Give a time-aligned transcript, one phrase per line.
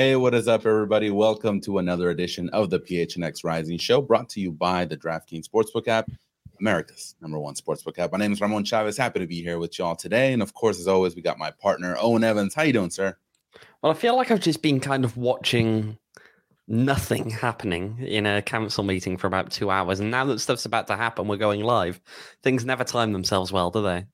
[0.00, 1.10] Hey, what is up, everybody?
[1.10, 5.44] Welcome to another edition of the PHNX Rising Show, brought to you by the DraftKings
[5.46, 6.08] Sportsbook app,
[6.58, 8.10] America's number one sportsbook app.
[8.10, 8.96] My name is Ramon Chavez.
[8.96, 11.50] Happy to be here with y'all today, and of course, as always, we got my
[11.50, 12.54] partner Owain Evans.
[12.54, 13.14] How you doing, sir?
[13.82, 15.98] Well, I feel like I've just been kind of watching
[16.66, 20.86] nothing happening in a council meeting for about two hours, and now that stuff's about
[20.86, 22.00] to happen, we're going live.
[22.42, 24.06] Things never time themselves well, do they?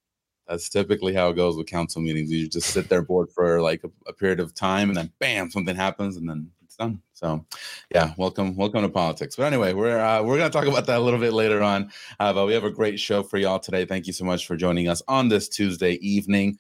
[0.49, 2.31] That's typically how it goes with council meetings.
[2.31, 5.51] You just sit there bored for like a, a, period of time, and then bam,
[5.51, 7.03] something happens, and then it's done.
[7.15, 7.45] So,
[7.93, 9.37] yeah, welcome, welcome to politics.
[9.37, 11.91] But anyway, we're uh, we're gonna talk about that a little bit later on.
[12.21, 13.85] Uh, but we have a great show for y'all today.
[13.85, 16.59] Thank you so much for joining us on this Tuesday evening.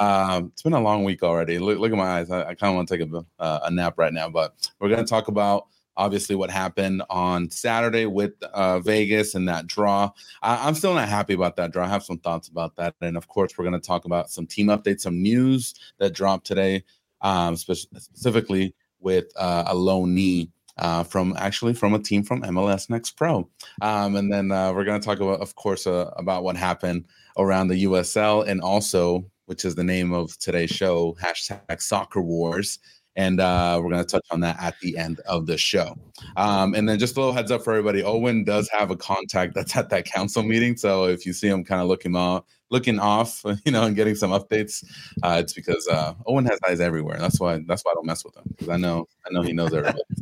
[0.00, 1.58] Um, it's been a long week already.
[1.58, 2.30] Look, look at my eyes.
[2.30, 4.90] I, I kind of want to take a, uh, a nap right now, but we're
[4.90, 10.10] gonna talk about obviously what happened on Saturday with uh, Vegas and that draw.
[10.42, 11.84] I- am still not happy about that draw.
[11.84, 12.94] I have some thoughts about that.
[13.00, 16.46] And of course, we're going to talk about some team updates, some news that dropped
[16.46, 16.84] today,
[17.20, 20.50] um, spe- specifically with uh, a low knee.
[20.76, 23.48] Uh, from actually from a team from MLS Next Pro,
[23.80, 27.04] um, and then uh, we're going to talk about, of course, uh, about what happened
[27.38, 32.80] around the USL, and also, which is the name of today's show, hashtag Soccer Wars,
[33.16, 35.96] and uh, we're going to touch on that at the end of the show.
[36.36, 39.54] Um, and then just a little heads up for everybody: Owain does have a contact
[39.54, 42.98] that's at that council meeting, so if you see him kind of looking off, looking
[43.00, 44.84] off, you know, and getting some updates,
[45.22, 47.18] uh, it's because uh, Owain has eyes everywhere.
[47.18, 49.52] That's why that's why I don't mess with him because I know I know he
[49.52, 50.02] knows everybody.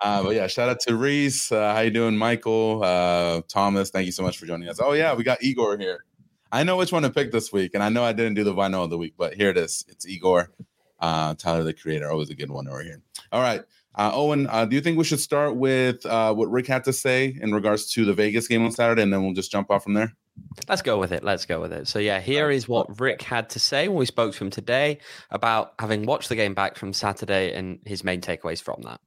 [0.00, 1.50] Uh, but yeah, shout out to Reese.
[1.50, 2.82] Uh, how you doing, Michael?
[2.84, 4.78] Uh, Thomas, thank you so much for joining us.
[4.80, 6.04] Oh yeah, we got Igor here.
[6.50, 8.54] I know which one to pick this week, and I know I didn't do the
[8.54, 9.84] vinyl of the week, but here it is.
[9.88, 10.50] It's Igor.
[11.02, 13.02] Uh, Tyler the Creator, always a good one over here.
[13.32, 13.62] All right.
[13.94, 16.92] Uh, Owain, uh, do you think we should start with uh, what Rick had to
[16.92, 19.82] say in regards to the Vegas game on Saturday, and then we'll just jump off
[19.82, 20.14] from there?
[20.68, 21.22] Let's go with it.
[21.22, 21.88] Let's go with it.
[21.88, 24.98] So, yeah, here is what Rick had to say when we spoke to him today
[25.30, 29.00] about having watched the game back from Saturday and his main takeaways from that.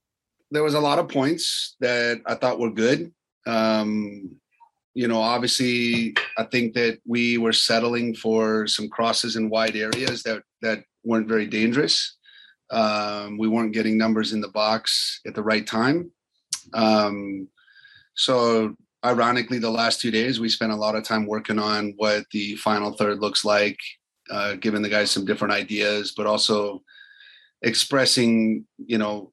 [0.52, 3.12] There was a lot of points that I thought were good.
[3.48, 4.36] Um,
[4.94, 10.24] you know, obviously, I think that we were settling for some crosses in wide areas
[10.24, 12.18] that that weren't very dangerous.
[12.72, 16.12] Um, we weren't getting numbers in the box at the right time.
[16.74, 17.48] Um,
[18.16, 22.26] so, ironically, the last two days we spent a lot of time working on what
[22.32, 23.78] the final third looks like,
[24.32, 26.82] uh, giving the guys some different ideas, but also
[27.62, 29.32] expressing, you know,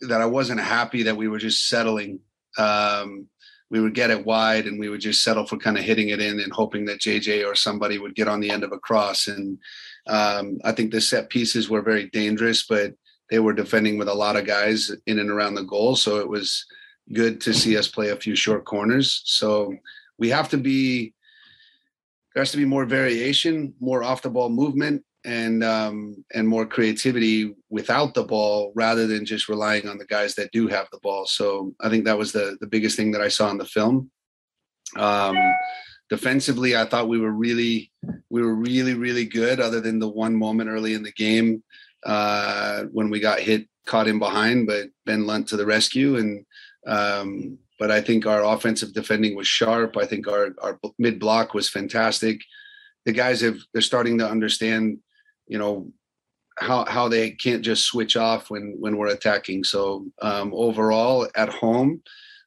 [0.00, 2.20] that I wasn't happy that we were just settling.
[2.58, 3.28] Um,
[3.70, 6.20] we would get it wide and we would just settle for kind of hitting it
[6.20, 9.26] in and hoping that JJ or somebody would get on the end of a cross.
[9.26, 9.58] And
[10.06, 12.94] um, I think the set pieces were very dangerous, but
[13.30, 15.96] they were defending with a lot of guys in and around the goal.
[15.96, 16.64] So it was
[17.12, 19.22] good to see us play a few short corners.
[19.24, 19.74] So
[20.18, 21.14] we have to be,
[22.34, 26.66] there has to be more variation, more off the ball movement, and um, and more
[26.66, 30.98] creativity without the ball rather than just relying on the guys that do have the
[31.02, 31.26] ball.
[31.26, 34.10] So I think that was the the biggest thing that I saw in the film.
[34.96, 35.36] Um,
[36.16, 37.90] defensively, I thought we were really,
[38.30, 39.58] we were really, really good.
[39.58, 41.62] Other than the one moment early in the game
[42.04, 46.16] uh, when we got hit, caught in behind, but Ben Lunt to the rescue.
[46.16, 46.46] And
[46.86, 49.96] um, but I think our offensive defending was sharp.
[49.96, 52.40] I think our our mid block was fantastic.
[53.06, 54.98] The guys have they're starting to understand,
[55.48, 55.92] you know,
[56.56, 59.64] how how they can't just switch off when when we're attacking.
[59.64, 62.02] So um, overall, at home,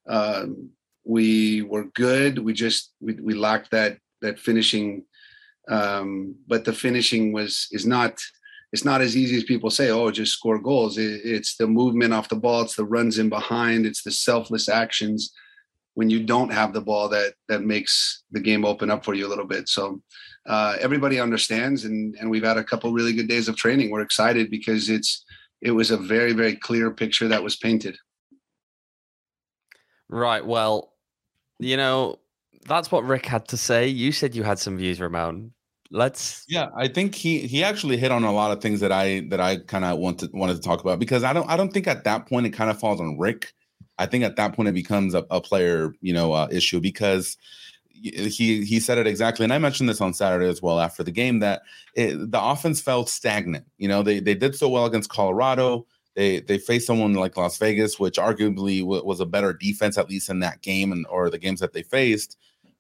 [0.08, 0.72] um,
[1.08, 2.38] we were good.
[2.38, 5.06] We just we, we lacked that that finishing.
[5.70, 8.22] Um, but the finishing was is not
[8.74, 9.90] it's not as easy as people say.
[9.90, 10.98] Oh, just score goals.
[10.98, 12.62] It, it's the movement off the ball.
[12.62, 13.86] It's the runs in behind.
[13.86, 15.34] It's the selfless actions
[15.94, 19.26] when you don't have the ball that that makes the game open up for you
[19.26, 19.70] a little bit.
[19.70, 20.02] So
[20.46, 23.92] uh, everybody understands, and and we've had a couple really good days of training.
[23.92, 25.24] We're excited because it's
[25.62, 27.98] it was a very very clear picture that was painted.
[30.10, 30.46] Right.
[30.46, 30.94] Well,
[31.60, 32.20] you know,
[32.68, 33.88] that's what Rick had to say.
[33.88, 35.54] You said you had some views, Ramon.
[35.90, 39.22] Let's Yeah, I think he he actually hit on a lot of things that I
[39.30, 41.88] that I kind of wanted wanted to talk about because I don't I don't think
[41.88, 43.54] at that point it kind of falls on Rick.
[43.98, 47.38] I think at that point it becomes a, a player, you know, uh, issue because
[47.94, 51.12] he he said it exactly, and I mentioned this on Saturday as well after the
[51.12, 51.62] game that
[51.96, 53.66] it, the offense felt stagnant.
[53.78, 55.88] You know, they they did so well against Colorado.
[56.18, 60.10] They they faced someone like Las Vegas, which arguably w- was a better defense at
[60.10, 62.38] least in that game and or the games that they faced.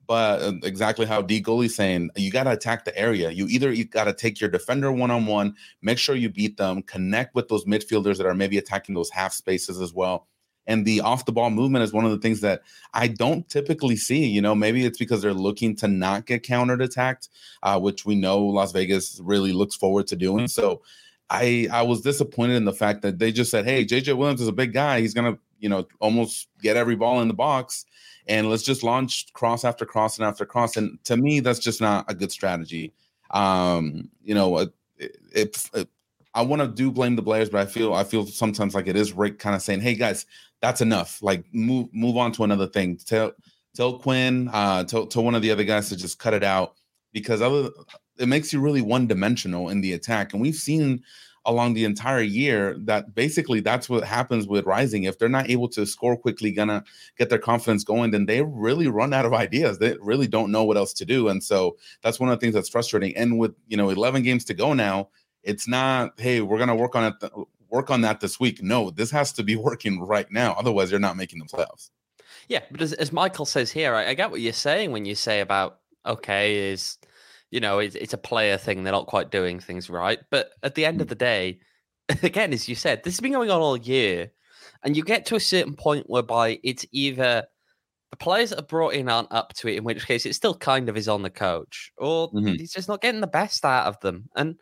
[0.07, 3.29] But uh, exactly how D Goalie's saying, you got to attack the area.
[3.29, 5.53] You either you got to take your defender one on one,
[5.83, 9.33] make sure you beat them, connect with those midfielders that are maybe attacking those half
[9.33, 10.27] spaces as well.
[10.65, 12.61] And the off the ball movement is one of the things that
[12.95, 14.25] I don't typically see.
[14.25, 17.29] You know, maybe it's because they're looking to not get countered attacked,
[17.61, 20.47] uh, which we know Las Vegas really looks forward to doing.
[20.47, 20.81] So
[21.29, 24.47] I I was disappointed in the fact that they just said, "Hey, JJ Williams is
[24.47, 25.01] a big guy.
[25.01, 27.85] He's gonna, you know, almost get every ball in the box,
[28.27, 31.81] and let's just launch cross after cross and after cross." And to me, that's just
[31.81, 32.93] not a good strategy.
[33.31, 35.69] Um, you know, if,
[36.33, 38.95] I want to do blame the Blazers, but I feel I feel sometimes like it
[38.95, 40.25] is Rick kind of saying, "Hey guys,
[40.61, 41.21] that's enough.
[41.21, 43.33] Like move move on to another thing." Tell
[43.75, 46.75] tell Quinn, uh, tell tell one of the other guys to just cut it out
[47.11, 47.69] because other
[48.19, 50.33] it makes you really one dimensional in the attack.
[50.33, 51.03] And we've seen
[51.47, 55.03] along the entire year that basically that's what happens with Rising.
[55.03, 56.83] If they're not able to score quickly, gonna
[57.17, 59.79] get their confidence going, then they really run out of ideas.
[59.79, 61.29] They really don't know what else to do.
[61.29, 63.15] And so that's one of the things that's frustrating.
[63.15, 65.09] And with you know 11 games to go now,
[65.41, 67.13] it's not hey we're gonna work on it.
[67.21, 67.31] Th-
[67.69, 68.61] work on that this week.
[68.61, 70.53] No, this has to be working right now.
[70.53, 71.89] Otherwise, you're not making the playoffs.
[72.49, 75.15] Yeah, but as, as Michael says here, I, I get what you're saying when you
[75.15, 76.97] say about okay, is
[77.51, 78.83] you know, it's, it's a player thing.
[78.83, 80.19] They're not quite doing things right.
[80.29, 81.09] But at the end of mm.
[81.11, 81.59] the day,
[82.23, 84.31] again, as you said, this has been going on all year.
[84.83, 87.45] And you get to a certain point whereby it's either
[88.11, 90.53] the players that are brought in aren't up to it, in which case it still
[90.53, 92.53] kind of is on the coach, or mm-hmm.
[92.55, 94.29] he's just not getting the best out of them.
[94.35, 94.55] And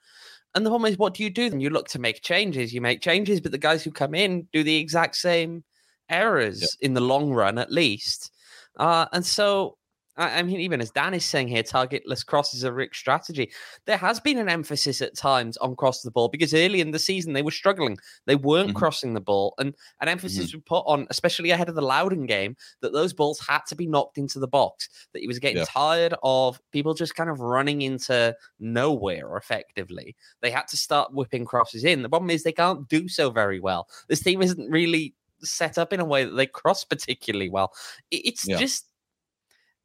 [0.56, 1.60] and the problem is, what do you do then?
[1.60, 2.74] You look to make changes.
[2.74, 5.64] You make changes, but the guys who come in do the exact same
[6.10, 6.86] errors yeah.
[6.86, 8.32] in the long run, at least.
[8.78, 9.78] Uh, and so
[10.18, 13.52] I, mean, even as Dan is saying here, targetless cross is a Rick strategy.
[13.86, 17.00] There has been an emphasis at times on cross the ball because early in the
[17.00, 17.98] season they were struggling.
[18.26, 18.78] They weren't mm-hmm.
[18.78, 20.58] crossing the ball, and an emphasis mm-hmm.
[20.58, 23.88] was put on, especially ahead of the Loudoun game, that those balls had to be
[23.88, 24.90] knocked into the box.
[25.14, 25.66] That he was getting yeah.
[25.68, 30.16] tired of people just kind of running into nowhere effectively.
[30.42, 32.04] They had to start whipping crosses in.
[32.04, 33.90] The problem is they can't do so very well.
[34.08, 37.74] This team isn't really set up in a way that they cross particularly well.
[38.12, 38.58] It's yeah.
[38.58, 38.88] just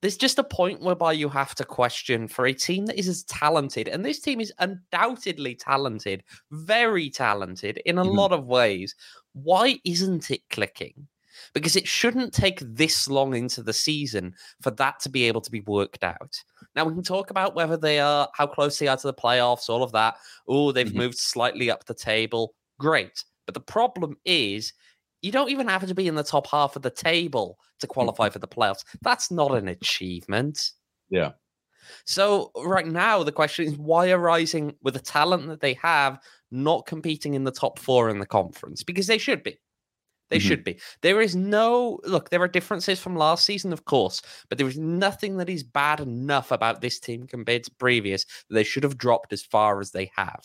[0.01, 3.25] there's just a point whereby you have to question for a team that is as
[3.25, 8.17] talented, and this team is undoubtedly talented, very talented in a mm-hmm.
[8.17, 8.95] lot of ways.
[9.33, 11.07] Why isn't it clicking?
[11.55, 15.51] Because it shouldn't take this long into the season for that to be able to
[15.51, 16.37] be worked out.
[16.75, 19.69] Now we can talk about whether they are, how close they are to the playoffs,
[19.69, 20.17] all of that.
[20.49, 20.99] Oh, they've mm-hmm.
[20.99, 22.55] moved slightly up the table.
[22.79, 23.25] Great.
[23.47, 24.73] But the problem is
[25.23, 28.27] you don't even have to be in the top half of the table to qualify
[28.27, 28.33] mm-hmm.
[28.33, 28.85] for the playoffs.
[29.03, 30.73] That's not an achievement.
[31.11, 31.33] Yeah.
[32.05, 36.21] So right now the question is why are Rising with the talent that they have
[36.51, 38.83] not competing in the top four in the conference?
[38.83, 39.59] Because they should be.
[40.31, 40.49] They mm-hmm.
[40.49, 40.79] should be.
[41.03, 44.79] There is no look, there are differences from last season, of course, but there is
[44.79, 48.99] nothing that is bad enough about this team compared to previous that they should have
[48.99, 50.45] dropped as far as they have.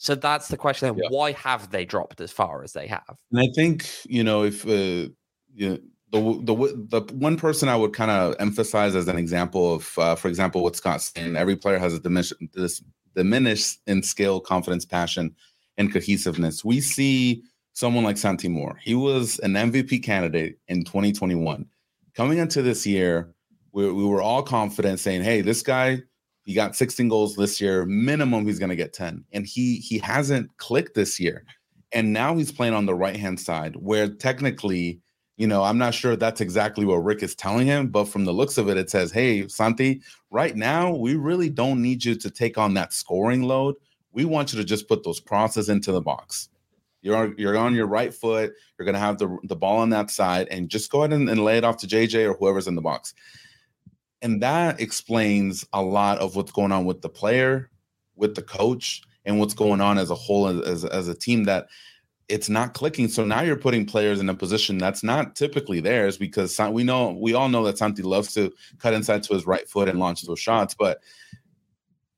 [0.00, 0.96] So that's the question.
[0.96, 1.08] Yeah.
[1.10, 3.18] Why have they dropped as far as they have?
[3.30, 5.10] And I think you know if uh,
[5.54, 5.78] you know,
[6.10, 10.14] the the the one person I would kind of emphasize as an example of, uh,
[10.14, 11.36] for example, what Scott's saying.
[11.36, 12.82] Every player has a diminished this
[13.14, 15.36] diminished in skill, confidence, passion,
[15.76, 16.64] and cohesiveness.
[16.64, 17.42] We see
[17.74, 18.78] someone like Santi Moar.
[18.82, 21.66] He was an MVP candidate in 2021.
[22.14, 23.34] Coming into this year,
[23.72, 26.04] we, we were all confident, saying, "Hey, this guy
[26.50, 27.86] he got 16 goals this year.
[27.86, 29.24] Minimum, he's going to get 10.
[29.32, 31.44] And he he hasn't clicked this year.
[31.92, 34.98] And now he's playing on the right hand side, where technically,
[35.36, 38.32] you know, I'm not sure that's exactly what Rick is telling him, but from the
[38.32, 40.02] looks of it, it says, "Hey, Santi,
[40.32, 43.76] right now we really don't need you to take on that scoring load.
[44.10, 46.48] We want you to just put those crosses into the box.
[47.00, 48.54] You're you're on your right foot.
[48.76, 51.30] You're going to have the the ball on that side, and just go ahead and,
[51.30, 53.14] and lay it off to JJ or whoever's in the box."
[54.22, 57.70] And that explains a lot of what's going on with the player,
[58.16, 61.66] with the coach, and what's going on as a whole as, as a team that
[62.28, 63.08] it's not clicking.
[63.08, 67.10] So now you're putting players in a position that's not typically theirs because we know
[67.10, 70.22] we all know that Santi loves to cut inside to his right foot and launch
[70.22, 71.00] those shots, but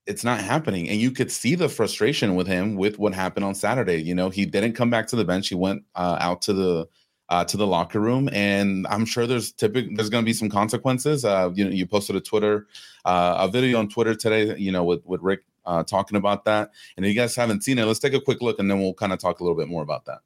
[0.07, 0.89] it's not happening.
[0.89, 4.03] And you could see the frustration with him with what happened on Saturday.
[4.03, 5.49] You know, he didn't come back to the bench.
[5.49, 6.89] He went uh, out to the
[7.29, 10.49] uh, to the locker room, and I'm sure there's typically there's going to be some
[10.49, 11.25] consequences.
[11.25, 12.67] Uh, you know, you posted a Twitter
[13.05, 14.57] uh, a video on Twitter today.
[14.57, 17.79] You know, with with Rick uh, talking about that, and if you guys haven't seen
[17.79, 19.69] it, let's take a quick look, and then we'll kind of talk a little bit
[19.69, 20.19] more about that.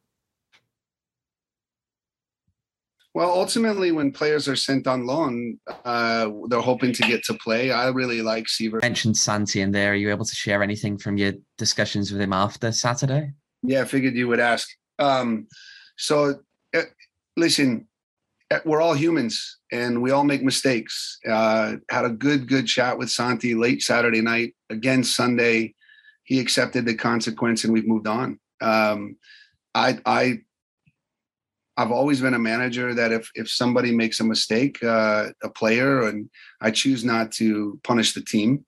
[3.16, 7.70] Well, ultimately, when players are sent on loan, uh, they're hoping to get to play.
[7.70, 8.82] I really like Sivert.
[8.82, 9.92] Mentioned Santi in there.
[9.92, 13.32] Are you able to share anything from your discussions with him after Saturday?
[13.62, 14.68] Yeah, I figured you would ask.
[14.98, 15.46] Um,
[15.96, 16.40] so
[17.36, 17.86] listen,
[18.50, 21.18] uh, we're all humans and we all make mistakes.
[21.28, 24.54] Uh, had a good, good chat with Santi late Saturday night.
[24.70, 25.74] Again, Sunday,
[26.24, 28.38] he accepted the consequence and we've moved on.
[28.60, 29.16] Um,
[29.74, 30.38] I, I,
[31.76, 36.08] I've always been a manager that if if somebody makes a mistake, uh, a player,
[36.08, 38.64] and I choose not to punish the team.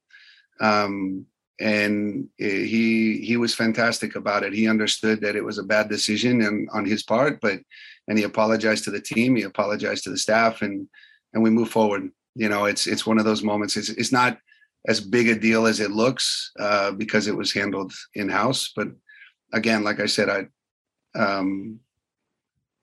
[0.61, 1.25] Um,
[1.61, 4.53] and he he was fantastic about it.
[4.53, 7.61] He understood that it was a bad decision and on his part, but
[8.07, 9.37] and he apologized to the team.
[9.37, 10.89] He apologized to the staff, and
[11.35, 12.11] and we move forward.
[12.35, 13.77] You know, it's it's one of those moments.
[13.77, 14.39] It's it's not
[14.87, 18.73] as big a deal as it looks uh, because it was handled in house.
[18.75, 18.89] But
[19.53, 20.47] again, like I said, I
[21.19, 21.81] um,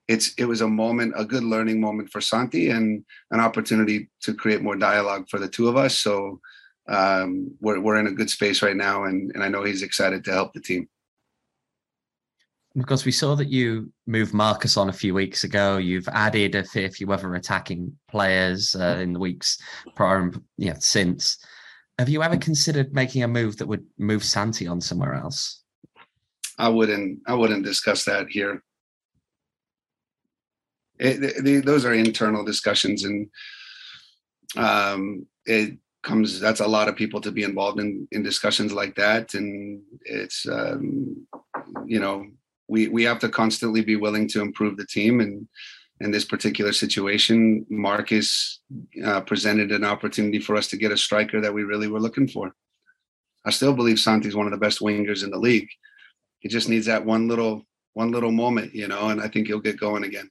[0.06, 4.34] it's it was a moment, a good learning moment for Santi, and an opportunity to
[4.34, 5.98] create more dialogue for the two of us.
[5.98, 6.40] So
[6.88, 10.24] um, we're we're in a good space right now, and and I know he's excited
[10.24, 10.88] to help the team.
[12.76, 15.78] Because we saw that you moved Marcus on a few weeks ago.
[15.78, 19.58] You've added a few other attacking players uh, in the weeks
[19.94, 21.38] prior and yeah, since.
[21.98, 25.62] Have you ever considered making a move that would move Santi on somewhere else?
[26.58, 27.20] I wouldn't.
[27.26, 28.62] I wouldn't discuss that here.
[30.98, 33.28] It, those are internal discussions, and
[34.56, 36.40] um, it comes.
[36.40, 40.46] That's a lot of people to be involved in in discussions like that, and it's
[40.48, 41.26] um,
[41.84, 42.26] you know
[42.68, 45.46] we we have to constantly be willing to improve the team and
[46.00, 48.60] in this particular situation, Marcus
[49.04, 52.28] uh, presented an opportunity for us to get a striker that we really were looking
[52.28, 52.54] for.
[53.46, 55.68] I still believe Santi's one of the best wingers in the league.
[56.40, 59.58] He just needs that one little one little moment, you know, and I think he'll
[59.58, 60.28] get going again.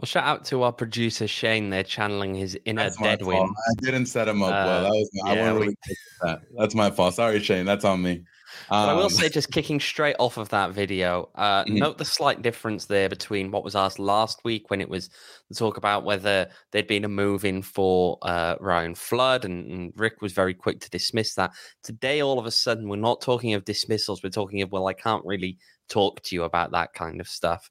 [0.00, 1.68] Well, shout out to our producer Shane.
[1.68, 3.42] They're channeling his inner That's Deadwin.
[3.42, 4.82] I didn't set him up uh, well.
[4.84, 5.74] That was my, yeah, we,
[6.22, 6.42] that.
[6.56, 7.16] That's my fault.
[7.16, 7.66] Sorry, Shane.
[7.66, 8.24] That's on me.
[8.70, 11.76] Um, I will um, say, just kicking straight off of that video, uh, mm-hmm.
[11.76, 15.10] note the slight difference there between what was asked last week when it was
[15.50, 19.92] the talk about whether there'd been a move in for uh, Ryan Flood, and, and,
[19.96, 21.52] Rick was very quick to dismiss that.
[21.82, 24.22] Today, all of a sudden, we're not talking of dismissals.
[24.22, 25.58] We're talking of, well, I can't really
[25.90, 27.68] talk to you about that kind of stuff.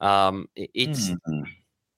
[0.00, 1.10] Um, it, it's.
[1.10, 1.42] Mm-hmm.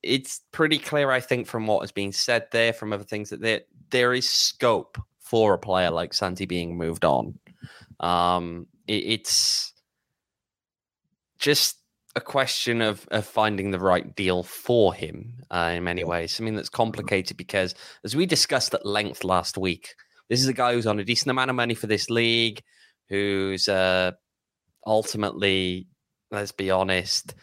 [0.04, 3.40] It's pretty clear, I think, from what has been said there, from other things that
[3.40, 7.38] there there is scope for a player like Santi being moved on.
[8.00, 9.72] Um, it, it's
[11.38, 11.78] just
[12.16, 16.34] a question of, of finding the right deal for him uh, in many ways.
[16.34, 19.94] Something that's complicated because, as we discussed at length last week,
[20.28, 22.62] this is a guy who's on a decent amount of money for this league,
[23.08, 24.12] who's uh,
[24.86, 25.88] ultimately,
[26.30, 27.34] let's be honest,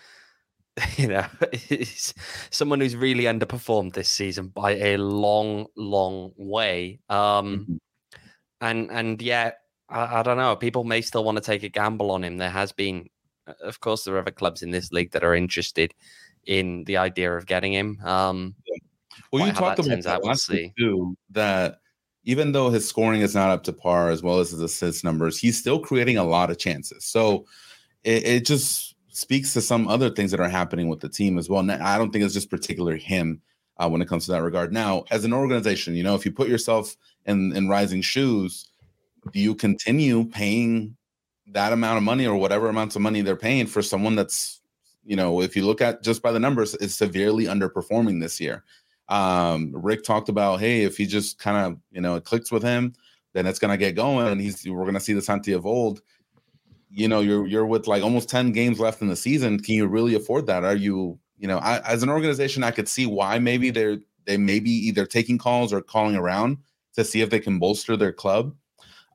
[0.98, 1.26] you know,
[1.70, 2.14] is
[2.50, 7.00] someone who's really underperformed this season by a long, long way.
[7.10, 7.18] Um,
[7.60, 7.76] mm-hmm.
[8.62, 9.58] And and yet
[9.90, 10.56] I, I, don't know.
[10.56, 12.38] People may still want to take a gamble on him.
[12.38, 13.10] There has been,
[13.48, 15.94] uh, of course, there are other clubs in this league that are interested
[16.46, 18.00] in the idea of getting him.
[18.04, 18.78] Um, yeah.
[19.32, 21.16] Well, you talked about that last week too.
[21.32, 21.80] That
[22.24, 25.38] even though his scoring is not up to par as well as his assist numbers,
[25.38, 27.06] he's still creating a lot of chances.
[27.06, 27.46] So
[28.04, 31.50] it, it just speaks to some other things that are happening with the team as
[31.50, 31.60] well.
[31.60, 33.42] And I don't think it's just particularly him
[33.78, 34.74] uh, when it comes to that regard.
[34.74, 38.70] Now, as an organization, you know, if you put yourself in in rising shoes,
[39.32, 40.96] do you continue paying
[41.48, 44.62] that amount of money or whatever amounts of money they're paying for someone that's
[45.04, 48.64] you know if you look at just by the numbers is severely underperforming this year
[49.10, 52.64] um rick talked about hey if he just kind of you know it clicks with
[52.64, 52.94] him
[53.34, 56.02] then it's gonna get going and he's we're gonna see the santi of old
[56.92, 59.88] you know you're you're with like almost 10 games left in the season can you
[59.88, 63.40] really afford that are you you know I, as an organization i could see why
[63.40, 66.58] maybe they're they may be either taking calls or calling around
[66.96, 68.54] to see if they can bolster their club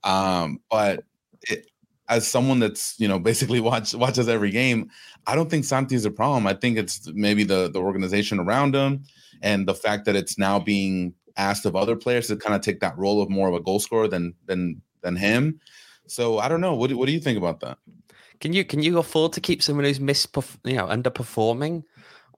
[0.05, 1.05] um, but
[1.43, 1.67] it,
[2.09, 4.91] as someone that's you know basically watch watches every game,
[5.27, 6.47] I don't think Santi is a problem.
[6.47, 9.05] I think it's maybe the the organization around him
[9.43, 12.81] and the fact that it's now being asked of other players to kind of take
[12.81, 15.61] that role of more of a goal scorer than than than him.
[16.09, 16.75] So I don't know.
[16.75, 17.79] What do, what do you think about that?
[18.41, 20.27] Can you can you afford to keep someone who's mis
[20.65, 21.85] you know underperforming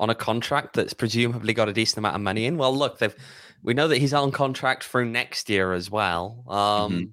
[0.01, 2.57] on a contract that's presumably got a decent amount of money in?
[2.57, 3.15] Well, look, they've
[3.63, 6.45] we know that he's on contract through next year as well.
[6.49, 7.11] Um, mm-hmm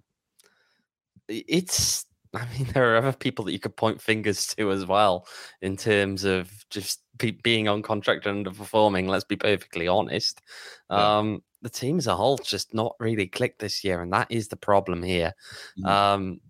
[1.28, 5.28] it's I mean, there are other people that you could point fingers to as well
[5.62, 9.08] in terms of just be, being on contract and underperforming.
[9.08, 10.42] Let's be perfectly honest.
[10.90, 14.50] Um, the team as a whole just not really clicked this year, and that is
[14.50, 15.34] the problem here.
[15.80, 15.90] Mm.
[15.90, 16.42] Um,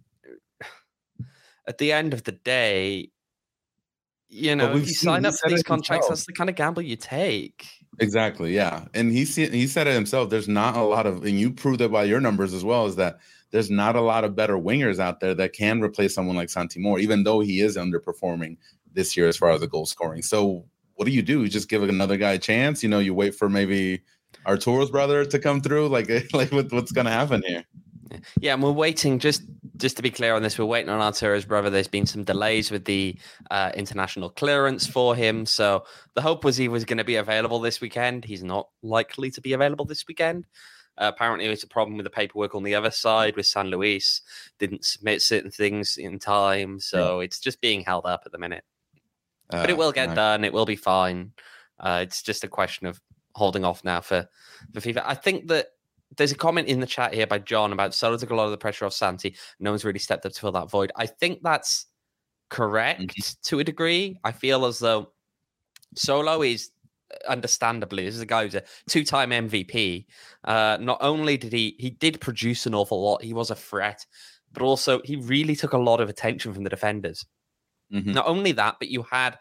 [1.65, 3.11] at the end of the day,
[4.27, 6.09] you know, if you sign up for these contracts, himself.
[6.09, 7.65] that's the kind of gamble you take.
[7.99, 8.53] Exactly.
[8.53, 10.29] Yeah, and he he said it himself.
[10.29, 12.85] There's not a lot of, and you proved it by your numbers as well.
[12.85, 13.19] Is that
[13.51, 16.81] there's not a lot of better wingers out there that can replace someone like Santi
[16.81, 18.57] Moar, even though he is underperforming
[18.91, 20.23] this year as far as the goal scoring.
[20.23, 21.43] So what do you do?
[21.43, 22.83] You just give another guy a chance.
[22.83, 24.01] You know, you wait for maybe
[24.45, 25.87] Arturo's brother to come through.
[25.89, 27.63] Like, like what, what's going to happen here?
[28.39, 29.19] Yeah, and we're waiting.
[29.19, 29.43] Just
[29.77, 31.69] just to be clear on this, we're waiting on Arturo's brother.
[31.69, 33.17] There's been some delays with the
[33.51, 35.83] uh, international clearance for him, so
[36.13, 38.23] the hope was he was going to be available this weekend.
[38.23, 40.45] He's not likely to be available this weekend.
[40.97, 44.21] Uh, apparently, it's a problem with the paperwork on the other side with San Luis.
[44.59, 48.63] Didn't submit certain things in time, so it's just being held up at the minute.
[49.49, 50.15] but it Uh, will get right.
[50.15, 50.45] done.
[50.45, 51.33] It will be fine.
[51.79, 53.01] Uh, it's just a question of
[53.35, 54.27] holding off now for
[54.73, 55.03] for FIFA.
[55.05, 55.67] I think that
[56.17, 58.51] there's a comment in the chat here by John about Solo took a lot of
[58.51, 59.35] the pressure off Santi.
[59.59, 60.91] No one's really stepped up to fill that void.
[60.95, 61.87] I think that's
[62.49, 63.33] correct Mm-hmm.
[63.43, 64.17] to a degree.
[64.23, 65.11] I feel as though
[65.95, 66.71] Solo is
[67.11, 70.05] uh, understandably this is a guy who's a two-time MVP.
[70.43, 74.05] Uh, not only did he he did produce an awful lot, he was a threat,
[74.53, 77.25] but also he really took a lot of attention from the defenders.
[77.93, 78.13] Mhm.
[78.13, 79.37] Not only that, but you had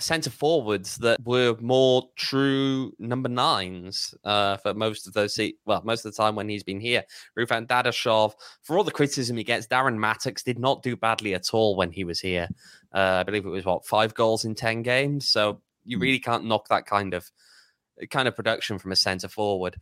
[0.00, 5.34] centre forwards that were more true number nines uh, for most of those.
[5.34, 7.04] Se- well, most of the time when he's been here.
[7.38, 11.52] Rufat Dadashov, for all the criticism he gets, Darren Mattocks did not do badly at
[11.52, 12.48] all when he was here.
[12.92, 15.28] Uh, I believe it was what five goals in ten games.
[15.28, 16.02] So you Mm.
[16.02, 17.30] really can't knock that kind of
[18.10, 19.76] kind of production from a centre forward.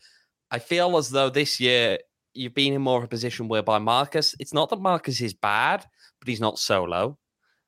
[0.51, 1.99] I feel as though this year
[2.35, 4.35] you've been in more of a position whereby Marcus.
[4.39, 5.85] It's not that Marcus is bad,
[6.19, 7.19] but he's not solo.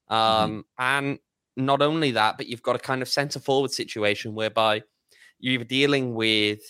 [0.08, 1.18] Um, And
[1.56, 4.82] not only that, but you've got a kind of centre forward situation whereby
[5.38, 6.60] you're dealing with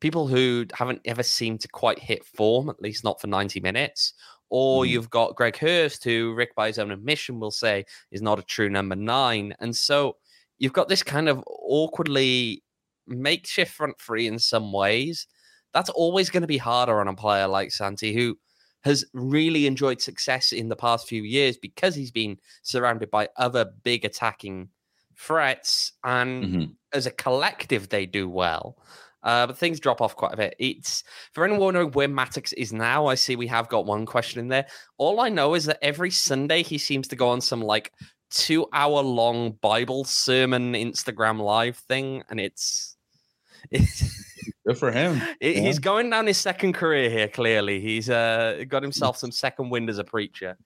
[0.00, 4.14] people who haven't ever seemed to quite hit form, at least not for 90 minutes.
[4.50, 4.88] Or Mhm.
[4.88, 8.42] you've got Greg Hurst, who Rick, by his own admission, will say is not a
[8.42, 9.54] true number nine.
[9.60, 10.16] And so
[10.58, 12.62] you've got this kind of awkwardly
[13.06, 15.26] makeshift front three in some ways.
[15.72, 18.38] That's always going to be harder on a player like Santi, who
[18.84, 23.72] has really enjoyed success in the past few years because he's been surrounded by other
[23.82, 24.68] big attacking
[25.16, 25.92] threats.
[26.04, 26.74] And Mhm.
[26.92, 28.76] as a collective, they do well.
[29.22, 30.56] Uh, but things drop off quite a bit.
[30.58, 33.06] It's for anyone wondering where Mattocks is now.
[33.06, 34.66] I see we have got one question in there.
[34.98, 37.92] All I know is that every Sunday he seems to go on some like
[38.30, 42.96] two hour long Bible sermon Instagram live thing, and it's
[43.70, 44.31] it's
[44.66, 45.20] Good for him.
[45.40, 45.62] it- Yeah.
[45.62, 47.28] he's going down his second career here.
[47.28, 50.56] Clearly, he's uh, got himself some second wind as a preacher.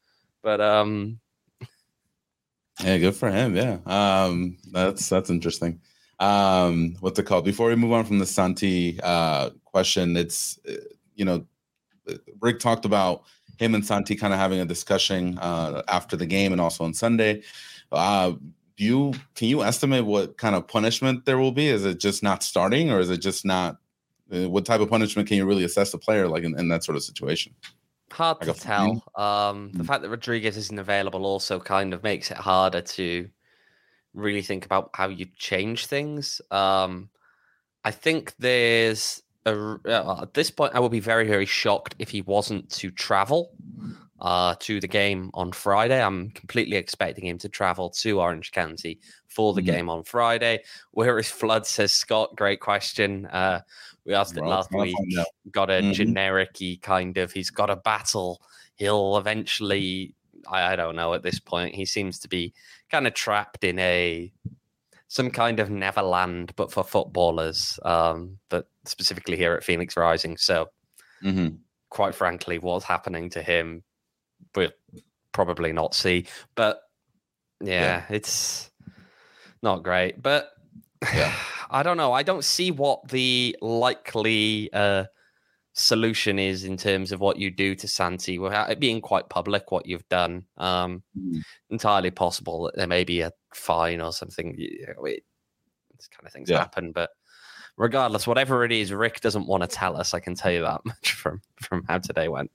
[0.43, 1.19] But um,
[2.83, 3.57] Yeah, good for him.
[3.57, 3.79] Yeah.
[3.87, 5.81] Um, that's that's interesting.
[6.21, 7.45] Um, what's it called?
[7.45, 10.73] Before we move on from the Santi uh question, it's uh,
[11.15, 11.47] you know,
[12.41, 13.25] Rick talked about
[13.59, 16.93] him and Santi kind of having a discussion uh after the game and also on
[16.95, 17.43] Sunday.
[17.93, 18.33] Uh
[18.77, 21.69] do you can you estimate what kind of punishment there will be?
[21.69, 23.79] Is it just not starting or is it just not
[24.33, 26.85] uh, what type of punishment can you really assess the player like in, in that
[26.85, 27.55] sort of situation?
[28.13, 29.03] hard Like to a tell.
[29.17, 29.87] Um, the Mm.
[29.87, 33.29] fact that Rodriguez isn't available also kind of makes it harder to
[34.15, 36.41] really think about how you change things.
[36.51, 37.11] Um,
[37.85, 42.11] I think there's a, uh, at this point, I would be very, very shocked if
[42.11, 43.57] he wasn't to travel
[44.21, 46.03] uh, to the game on Friday.
[46.03, 48.99] I'm completely expecting him to travel to Orange County
[49.29, 49.67] for the Mhm.
[49.67, 50.63] game on Friday.
[50.93, 51.67] Where is Flood?
[51.67, 52.35] Says Scott.
[52.37, 53.27] Great question.
[53.27, 53.61] Uh,
[54.05, 54.97] we asked it last week.
[55.51, 55.93] Got a Mhm.
[55.93, 57.33] generic kind of.
[57.33, 58.41] He's got a battle.
[58.77, 60.15] He'll eventually.
[60.49, 61.75] I, I don't know at this point.
[61.75, 62.55] He seems to be
[62.91, 64.33] kind of trapped in a
[65.09, 67.79] some kind of Neverland, but for footballers.
[67.85, 70.37] Um, but specifically here at Phoenix Rising.
[70.37, 70.69] So
[71.23, 71.59] Mhm.
[71.91, 73.83] quite frankly, what's happening to him,
[74.57, 74.73] we'll
[75.33, 76.27] probably not see.
[76.55, 76.81] But
[77.61, 78.71] yeah, it's
[79.63, 80.21] not great.
[80.23, 80.51] But
[81.15, 81.33] Yeah.
[81.71, 82.13] I don't know.
[82.13, 85.05] I don't see what the likely uh,
[85.73, 89.73] solution is in terms of what you do to Santi without it being quite public
[89.73, 90.47] what you've done.
[90.57, 91.43] Um, Mhm.
[91.71, 94.55] entirely possible that there may be a fine or something.
[94.57, 95.25] You know, it,
[95.97, 96.59] this kind of things Yeah.
[96.59, 97.11] happen, but
[97.77, 100.15] regardless, whatever it is, Rick doesn't want to tell us.
[100.15, 102.51] I can tell you that much from from how today went.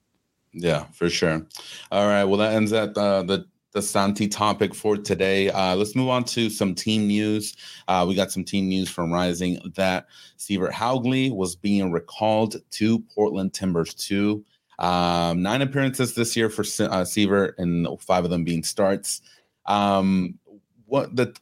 [0.53, 1.45] Yeah, for sure.
[1.91, 2.25] All right.
[2.25, 5.49] Well, that ends at uh, the the Santi topic for today.
[5.49, 7.55] Uh, let's move on to some team news.
[7.87, 12.99] Uh, we got some team news from Rising that Sivert Haugli was being recalled to
[13.15, 14.43] Portland Timbers 2.
[14.79, 19.21] Um, nine appearances this year for uh, Sivert, and five of them being starts.
[19.67, 20.37] Um,
[20.85, 21.33] what the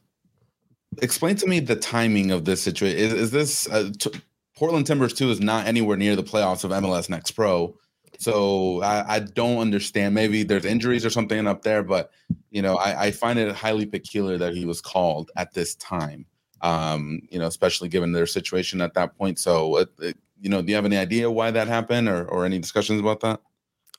[1.02, 2.98] explain to me the timing of this situation?
[2.98, 4.20] Is, is this uh, t-
[4.56, 7.74] Portland Timbers 2 is not anywhere near the playoffs of MLS Next Pro?
[8.18, 10.14] So I, I don't understand.
[10.14, 12.10] Maybe there's injuries or something up there, but
[12.50, 16.26] you know, I, I find it highly peculiar that he was called at this time.
[16.62, 19.38] Um, you know, especially given their situation at that point.
[19.38, 22.46] So, it, it- you know, do you have any idea why that happened, or or
[22.46, 23.42] any discussions about that?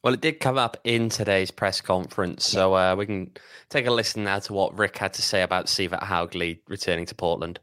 [0.03, 3.29] Well, it did come up in today's press conference, so uh, we can
[3.69, 7.13] take a listen now to what Rick had to say about Sivert Haugli returning to
[7.13, 7.59] Portland.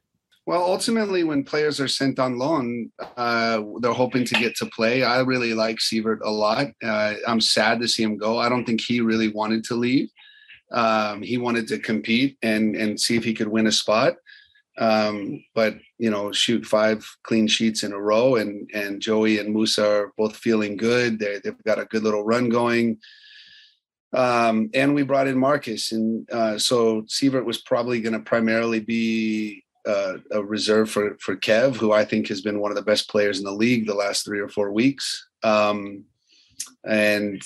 [0.48, 5.02] Well, ultimately, when players are sent on loan, uh, they're hoping to get to play.
[5.02, 6.68] I really like Sivert a lot.
[6.82, 8.38] Uh, I'm sad to see him go.
[8.38, 10.08] I don't think he really wanted to leave.
[10.72, 14.14] Um, he wanted to compete and and see if he could win a spot.
[14.78, 19.52] Um, but you know, shoot five clean sheets in a row, and and Joey and
[19.52, 21.18] Musa are both feeling good.
[21.18, 22.96] They they've got a good little run going.
[24.14, 28.80] Um, and we brought in Marcus, and uh, so Sivert was probably going to primarily
[28.80, 32.90] be uh, a reserve for for Kev, who I think has been one of the
[32.90, 35.26] best players in the league the last three or four weeks.
[35.42, 36.04] Um,
[36.84, 37.42] and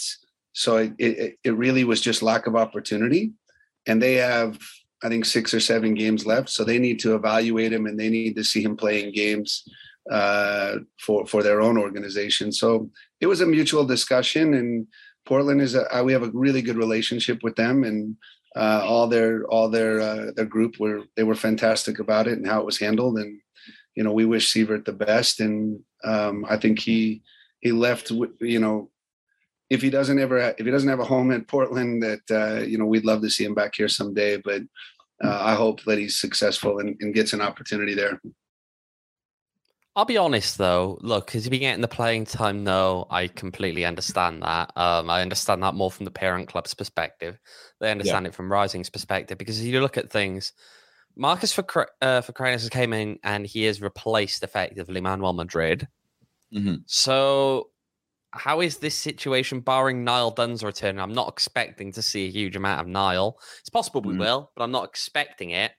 [0.53, 3.33] so it, it, it really was just lack of opportunity.
[3.87, 4.59] And they have,
[5.03, 8.09] I think, six or seven games left, so they need to evaluate him and they
[8.09, 9.65] need to see him playing games
[10.11, 12.53] uh, for for their own organization.
[12.53, 14.87] So it was a mutual discussion, and
[15.25, 18.17] Portland is a, we have a really good relationship with them, and
[18.57, 22.47] uh, all their all their uh, their group were they were fantastic about it and
[22.47, 23.41] how it was handled, and
[23.95, 27.23] you know we wish Sivert the best, and um, I think he
[27.61, 28.91] he left you know
[29.71, 32.77] if he doesn't ever if he doesn't have a home in Portland, that uh, you
[32.77, 34.37] know we'd love to see him back here someday.
[34.37, 34.63] But
[35.25, 38.21] uh, I hope that he's successful and, and, gets an opportunity there.
[39.95, 40.99] I'll be honest though.
[41.03, 42.65] Look, has he been getting the playing time?
[42.65, 44.73] No, I completely understand that.
[44.77, 47.39] Um, I understand that more from the parent club's perspective.
[47.81, 48.31] They understand yeah.
[48.31, 50.53] it from Rising's perspective because if you look at things,
[51.15, 55.87] Marcus for uh, for has came in and he has replaced effectively Manuel Madrid.
[56.55, 56.77] Mm-hmm.
[56.87, 57.69] So
[58.33, 60.99] how is this situation, barring Niall Dunn's return?
[60.99, 63.39] I'm not expecting to see a huge amount of Niall.
[63.61, 64.21] It's possible we mm.
[64.21, 65.73] will, but I'm not expecting it.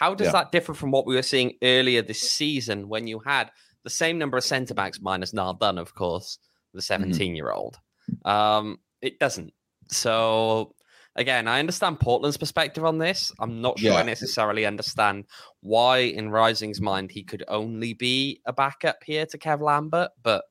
[0.00, 0.32] How does yeah.
[0.32, 3.50] that differ from what we were seeing earlier this season when you had
[3.84, 6.38] the same number of centre backs minus Dunn, of course,
[6.72, 7.76] the 17 year old?
[8.24, 9.52] Um, it doesn't.
[9.90, 10.74] So
[11.16, 13.30] again, I understand Portland's perspective on this.
[13.38, 13.98] I'm not sure yeah.
[13.98, 15.26] I necessarily understand
[15.60, 20.44] why, in Rising's mind, he could only be a backup here to Kev Lambert, but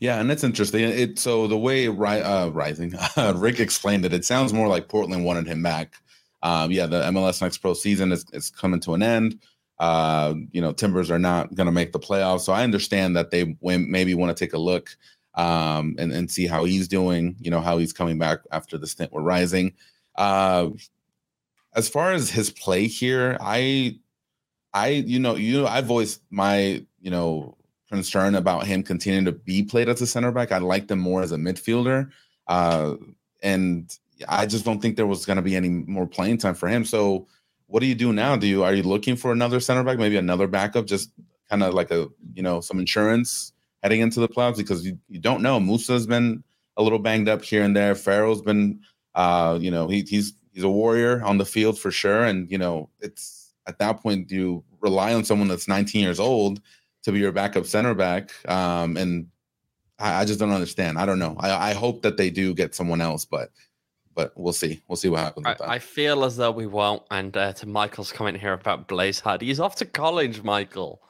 [0.00, 0.82] yeah, and it's interesting.
[0.82, 5.24] It so the way uh, Rising uh, Rick explained it, it sounds more like Portland
[5.24, 5.94] wanted him back.
[6.44, 9.40] Um, yeah, the MLS Next Pro season is, is coming to an end.
[9.80, 13.32] Uh, you know, Timbers are not going to make the playoffs, so I understand that
[13.32, 14.90] they maybe want to take a look
[15.34, 17.34] um, and and see how he's doing.
[17.40, 19.72] You know, how he's coming back after the stint with Rising.
[20.14, 20.68] Uh,
[21.74, 23.98] as far as his play here, I,
[24.72, 27.56] I, you know, you, I voiced my, you know,
[27.90, 30.52] concern about him continuing to be played as a center back.
[30.52, 32.10] I liked him more as a midfielder.
[32.46, 32.94] Uh,
[33.42, 33.90] and
[34.28, 36.84] I just don't think there was going to be any more playing time for him.
[36.84, 37.26] So,
[37.66, 38.36] what do you do now?
[38.36, 41.10] Do you are you looking for another center back, maybe another backup, just
[41.48, 45.20] kind of like a you know some insurance heading into the playoffs because you, you
[45.20, 45.60] don't know.
[45.60, 46.42] Musa's been
[46.76, 47.94] a little banged up here and there.
[47.94, 48.80] Farrell's been,
[49.14, 52.58] uh, you know, he, he's he's a warrior on the field for sure, and you
[52.58, 56.60] know it's at that point you rely on someone that's 19 years old
[57.02, 58.30] to be your backup center back.
[58.48, 59.26] Um, and
[59.98, 60.98] I, I, just don't understand.
[60.98, 61.36] I don't know.
[61.38, 63.50] I, I, hope that they do get someone else, but
[64.14, 64.82] but we'll see.
[64.88, 65.46] We'll see what happens.
[65.46, 67.02] I, I, feel as though we won't.
[67.10, 71.02] And uh, to Michael's comment here about Blaze Hard, he's off to college, Michael.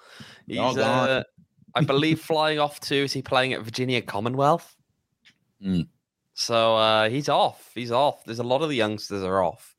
[0.47, 1.23] He's, uh,
[1.75, 2.95] I believe, flying off to.
[2.97, 4.77] Is he playing at Virginia Commonwealth?
[5.65, 5.89] Mm.
[6.35, 7.71] So uh, he's off.
[7.75, 8.25] He's off.
[8.25, 9.75] There's a lot of the youngsters are off.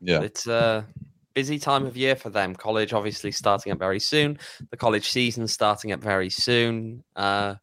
[0.00, 0.86] Yeah, it's a
[1.34, 2.54] busy time of year for them.
[2.54, 4.38] College obviously starting up very soon.
[4.70, 7.04] The college season starting up very soon.
[7.14, 7.56] Uh,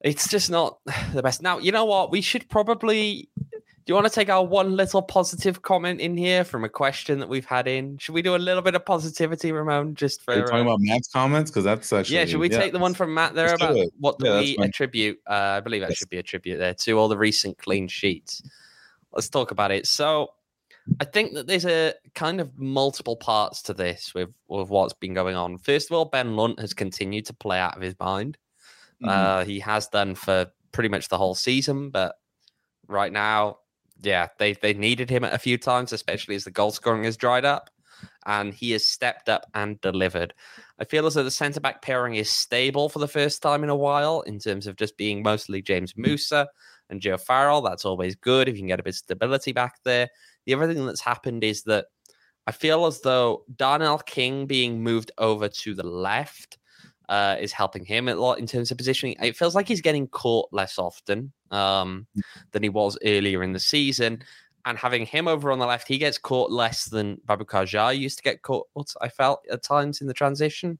[0.00, 0.78] it's just not
[1.12, 1.42] the best.
[1.42, 2.10] Now, you know what?
[2.10, 3.29] We should probably.
[3.90, 7.18] Do you want to take our one little positive comment in here from a question
[7.18, 7.98] that we've had in?
[7.98, 9.96] Should we do a little bit of positivity, Ramon?
[9.96, 12.24] Just for Are you talking uh, about Matt's comments because that's actually yeah.
[12.24, 15.18] Should we yeah, take the one from Matt there about what do yeah, we attribute?
[15.28, 15.98] Uh, I believe that yes.
[15.98, 18.40] should be a tribute there to all the recent clean sheets.
[19.10, 19.88] Let's talk about it.
[19.88, 20.34] So
[21.00, 25.14] I think that there's a kind of multiple parts to this with, with what's been
[25.14, 25.58] going on.
[25.58, 28.38] First of all, Ben Lunt has continued to play out of his mind.
[29.02, 29.08] Mm-hmm.
[29.08, 32.14] Uh, he has done for pretty much the whole season, but
[32.86, 33.56] right now,
[34.02, 37.44] yeah, they they needed him a few times, especially as the goal scoring has dried
[37.44, 37.70] up,
[38.26, 40.34] and he has stepped up and delivered.
[40.78, 43.70] I feel as though the centre back pairing is stable for the first time in
[43.70, 46.48] a while in terms of just being mostly James Musa
[46.88, 47.60] and Joe Farrell.
[47.62, 50.08] That's always good if you can get a bit of stability back there.
[50.46, 51.86] The other thing that's happened is that
[52.46, 56.58] I feel as though Darnell King being moved over to the left
[57.10, 59.16] uh, is helping him a lot in terms of positioning.
[59.20, 62.06] It feels like he's getting caught less often um,
[62.52, 64.22] than he was earlier in the season.
[64.64, 68.18] And having him over on the left, he gets caught less than Baboucarr Jahr used
[68.18, 68.68] to get caught,
[69.00, 70.78] I felt at times in the transition.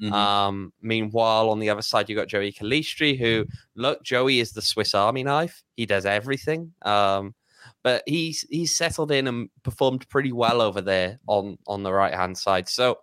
[0.00, 0.12] Mm-hmm.
[0.12, 4.62] Um, meanwhile, on the other side, you got Joey Calistri, who, look, Joey is the
[4.62, 5.62] Swiss Army knife.
[5.76, 6.74] He does everything.
[6.82, 7.34] Um,
[7.82, 12.14] but he's he's settled in and performed pretty well over there on on the right
[12.14, 12.68] hand side.
[12.68, 12.98] So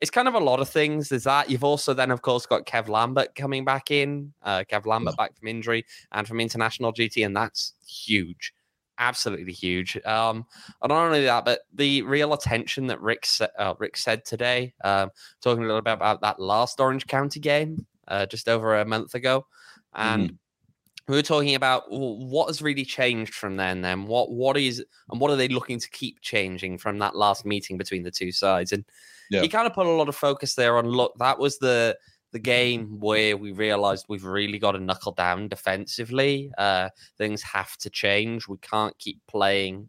[0.00, 1.08] it's kind of a lot of things.
[1.08, 1.48] There's that.
[1.48, 4.32] You've also then, of course, got Kev Lambert coming back in.
[4.42, 5.24] Uh, Kev Lambert yeah.
[5.24, 8.52] back from injury and from international GT, and that's huge.
[8.98, 9.96] absolutely huge.
[10.04, 10.46] Um,
[10.82, 13.26] and not only that, but the real attention that Rick
[13.58, 15.10] uh, Rick said today, um,
[15.42, 19.14] talking a little bit about that last Orange County game uh, just over a month
[19.14, 19.46] ago,
[19.94, 20.30] and.
[20.30, 20.38] Mm.
[21.08, 23.80] We were talking about well, what has really changed from then.
[23.80, 27.46] Then what what is and what are they looking to keep changing from that last
[27.46, 28.72] meeting between the two sides?
[28.72, 28.84] And
[29.30, 29.40] yeah.
[29.40, 31.14] he kind of put a lot of focus there on look.
[31.18, 31.96] That was the
[32.32, 36.50] the game where we realized we've really got to knuckle down defensively.
[36.58, 38.48] Uh, things have to change.
[38.48, 39.88] We can't keep playing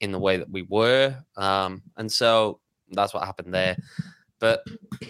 [0.00, 1.16] in the way that we were.
[1.36, 3.76] Um, and so that's what happened there.
[4.40, 4.64] But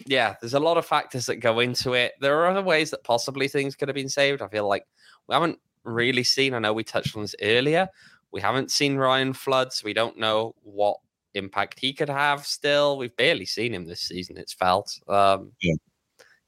[0.06, 2.12] yeah, there's a lot of factors that go into it.
[2.20, 4.42] There are other ways that possibly things could have been saved.
[4.42, 4.86] I feel like
[5.28, 7.88] we haven't really seen, I know we touched on this earlier.
[8.32, 9.82] We haven't seen Ryan Floods.
[9.82, 10.98] We don't know what
[11.34, 12.98] impact he could have still.
[12.98, 14.98] We've barely seen him this season, it's felt.
[15.08, 15.74] Um, yeah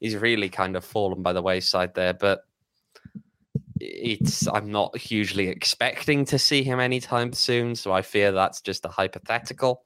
[0.03, 2.13] he's really kind of fallen by the wayside there.
[2.13, 2.41] But
[3.79, 8.85] it's I'm not hugely expecting to see him anytime soon, so I fear that's just
[8.85, 9.81] a hypothetical.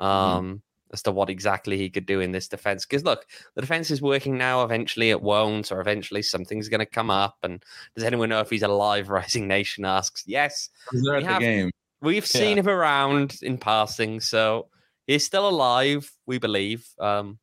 [0.00, 0.04] Mm-hmm.
[0.04, 0.60] Um, mm.
[0.92, 4.00] As to what exactly he could do in this defense, because look, the defense is
[4.00, 4.62] working now.
[4.62, 7.38] Eventually, it won't, or eventually something's going to come up.
[7.42, 7.60] And
[7.96, 9.08] does anyone know if he's alive?
[9.10, 10.22] Rising Nation asks.
[10.26, 11.72] Yes, we have, game.
[12.00, 12.62] We've seen yeah.
[12.62, 14.68] him around in passing, so
[15.06, 16.10] he's still alive.
[16.26, 16.86] We believe.
[16.98, 17.38] Um,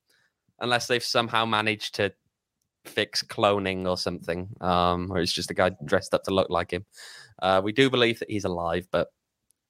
[0.60, 2.14] unless they've somehow managed to
[2.86, 6.72] fix cloning or something, um, or it's just a guy dressed up to look like
[6.72, 6.86] him.
[7.42, 9.10] Uh, we do believe that he's alive, but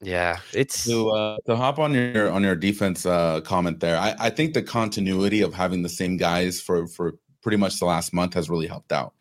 [0.00, 3.96] yeah, it's to uh, to hop on your on your defense uh, comment there.
[3.96, 7.86] I, I think the continuity of having the same guys for for pretty much the
[7.86, 9.14] last month has really helped out.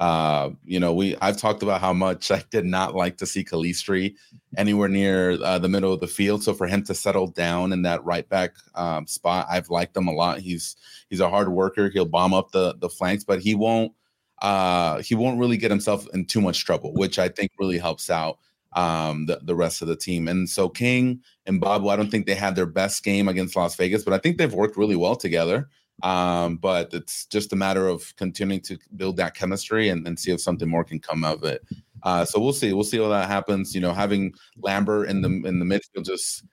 [0.00, 3.44] Uh, you know, we I've talked about how much I did not like to see
[3.44, 4.16] Calistri
[4.56, 6.42] anywhere near uh, the middle of the field.
[6.42, 10.08] So for him to settle down in that right back um, spot, I've liked him
[10.08, 10.38] a lot.
[10.40, 10.76] He's
[11.10, 11.90] he's a hard worker.
[11.90, 13.92] He'll bomb up the the flanks, but he won't
[14.40, 18.08] uh, he won't really get himself in too much trouble, which I think really helps
[18.08, 18.38] out
[18.72, 20.28] um, the the rest of the team.
[20.28, 23.76] And so King and Babu, I don't think they had their best game against Las
[23.76, 25.68] Vegas, but I think they've worked really well together.
[26.02, 30.32] Um, but it's just a matter of continuing to build that chemistry and, and see
[30.32, 31.62] if something more can come of it.
[32.02, 32.72] Uh, so we'll see.
[32.72, 33.74] We'll see how that happens.
[33.74, 36.44] You know, having Lambert in the in the midfield just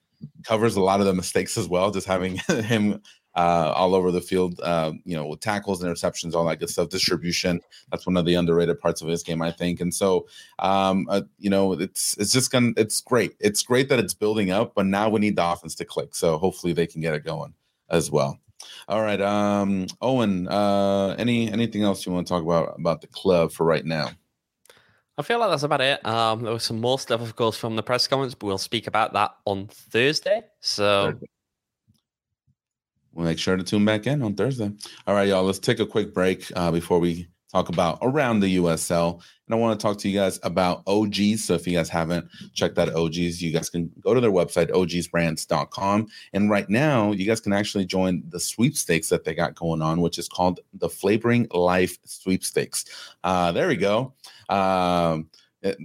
[0.44, 1.92] covers a lot of the mistakes as well.
[1.92, 3.02] Just having him
[3.38, 6.90] uh, all over the field, uh, you know, with tackles, interceptions, all that good stuff.
[6.90, 9.80] Distribution, that's one of the underrated parts of his game, I think.
[9.80, 13.36] And so, um, uh, you know, it's it's just gonna it's great.
[13.40, 16.16] It's great that it's building up, but now we need the offense to click.
[16.16, 17.54] So hopefully they can get it going
[17.90, 18.40] as well.
[18.88, 20.48] All right, um, Owain.
[20.48, 24.12] Uh, any anything else you want to talk about about the club for right now?
[25.18, 26.06] I feel like that's about it.
[26.06, 28.88] Um, there was some more stuff, of course, from the press conference, but we'll speak
[28.88, 30.44] about that on Thursday.
[30.62, 31.28] So Thursday.
[33.14, 34.72] we'll make sure to tune back in on Thursday.
[35.06, 35.44] All right, y'all.
[35.44, 39.22] Let's take a quick break uh, before we talk about around the USL.
[39.48, 41.46] And I want to talk to you guys about OGs.
[41.46, 44.70] So if you guys haven't checked out OGs, you guys can go to their website,
[44.70, 46.08] ogsbrands.com.
[46.34, 50.02] And right now, you guys can actually join the sweepstakes that they got going on,
[50.02, 52.86] which is called the Flavoring Life Sweepstakes.
[53.24, 54.14] Uh, there we go.
[54.50, 55.30] Um,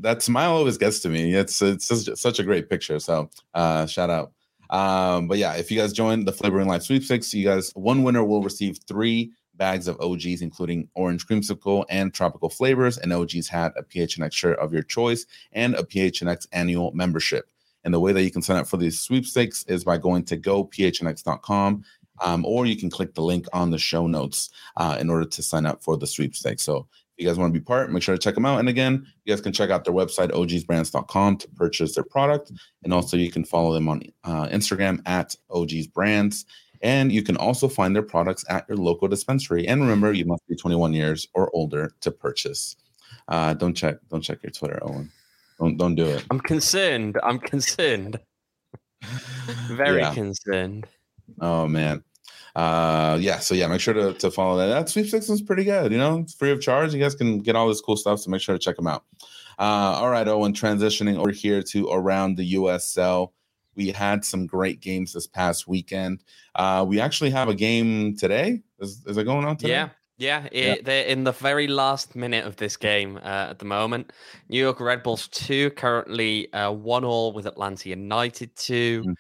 [0.03, 1.35] that smile always gets to me.
[1.35, 2.99] It's it's such a great picture.
[2.99, 4.33] So uh, shout out.
[4.71, 8.25] Um, but yeah, if you guys join the Flavoring Life Sweepstakes, you guys one winner
[8.25, 12.99] will receive three bags of OGs, including orange creamsicle and tropical flavors.
[12.99, 17.49] And OGs had a PHNX shirt of your choice and a PHNX annual membership.
[17.85, 20.37] And the way that you can sign up for these sweepstakes is by going to
[20.37, 21.85] gophnx.com
[22.23, 25.43] um, or you can click the link on the show notes uh, in order to
[25.43, 26.63] sign up for the sweepstakes.
[26.63, 26.87] So
[27.17, 28.61] if you guys want to be part, make sure to check them out.
[28.61, 32.53] And again, you guys can check out their website, ogsbrands.com, to purchase their product.
[32.85, 36.45] And also, you can follow them on uh, Instagram at ogsbrands.
[36.83, 39.67] And you can also find their products at your local dispensary.
[39.69, 42.77] And remember, you must be 21 years or older to purchase.
[43.29, 45.11] Uh, don't check, don't check your Twitter, Owain.
[45.63, 46.25] Don't don't do it.
[46.31, 47.19] I'm concerned.
[47.23, 48.19] I'm concerned.
[49.69, 50.13] Very yeah.
[50.13, 50.89] concerned.
[51.41, 52.03] Oh man.
[52.57, 54.67] Uh yeah, so yeah, make sure to, to follow that.
[54.67, 56.93] That sweepstakes is pretty good, you know, it's free of charge.
[56.93, 59.05] You guys can get all this cool stuff, so make sure to check them out.
[59.59, 63.31] Uh all right, Owain, transitioning over here to around the USL.
[63.75, 66.23] We had some great games this past weekend.
[66.55, 68.63] Uh, we actually have a game today.
[68.79, 69.73] Is, is it going on today?
[69.73, 69.89] Yeah.
[70.19, 73.65] Yeah, it, yeah, they're in the very last minute of this game uh, at the
[73.65, 74.13] moment.
[74.49, 79.03] New York Red Bulls 2 currently uh, 1 all with Atlanta United 2.
[79.05, 79.15] Mm.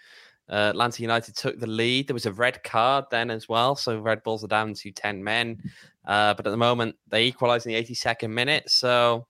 [0.49, 2.07] Uh, Atlanta United took the lead.
[2.07, 3.75] There was a red card then as well.
[3.75, 5.59] So Red Bulls are down to 10 men.
[6.07, 8.69] Uh, but at the moment, they equalize in the 82nd minute.
[8.69, 9.27] So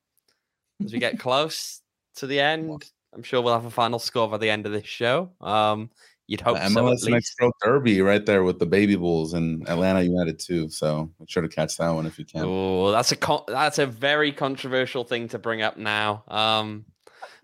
[0.85, 1.80] as we get close
[2.16, 4.87] to the end, I'm sure we'll have a final score by the end of this
[4.87, 5.31] show.
[5.40, 5.90] Um,
[6.27, 9.68] you'd hope the MLS so, next pro derby right there with the baby bulls and
[9.68, 10.68] Atlanta United too.
[10.68, 12.42] So make sure to catch that one if you can.
[12.44, 16.25] Oh, that's a con- that's a very controversial thing to bring up now.
[16.29, 16.87] Um,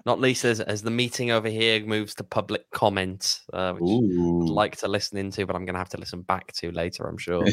[0.09, 4.41] Not least as, as the meeting over here moves to public comment, uh, which Ooh.
[4.45, 7.07] I'd like to listen into, but I'm going to have to listen back to later,
[7.07, 7.45] I'm sure.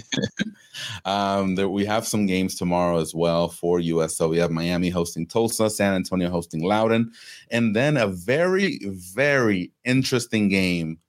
[1.06, 4.16] um, there, we have some games tomorrow as well for US.
[4.16, 7.12] So we have Miami hosting Tulsa, San Antonio hosting Loudoun,
[7.52, 11.00] and then a very, very interesting game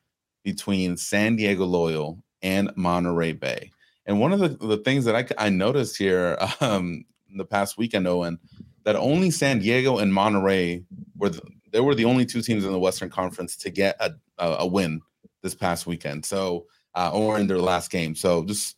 [0.42, 3.70] between San Diego Loyal and Monterey Bay.
[4.04, 7.04] And one of the, the things that I, I noticed here um,
[7.36, 8.40] the past weekend, Owain,
[8.86, 10.84] that only San Diego and Monterey
[11.16, 14.12] were the, they were the only two teams in the Western Conference to get a,
[14.38, 15.02] a, win
[15.42, 16.24] this past weekend.
[16.24, 18.14] So uh, or in their last game.
[18.14, 18.76] So just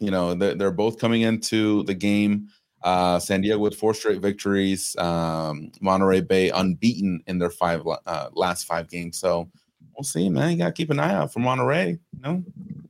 [0.00, 2.48] you know they're, they're both coming into the game.
[2.82, 4.96] Uh, San Diego with four straight victories.
[4.96, 9.18] Um, Monterey Bay unbeaten in their five uh, last five games.
[9.18, 9.50] So
[10.00, 10.52] we'll see, man.
[10.52, 11.90] You gotta keep an eye out for Monterey.
[11.90, 12.44] You know.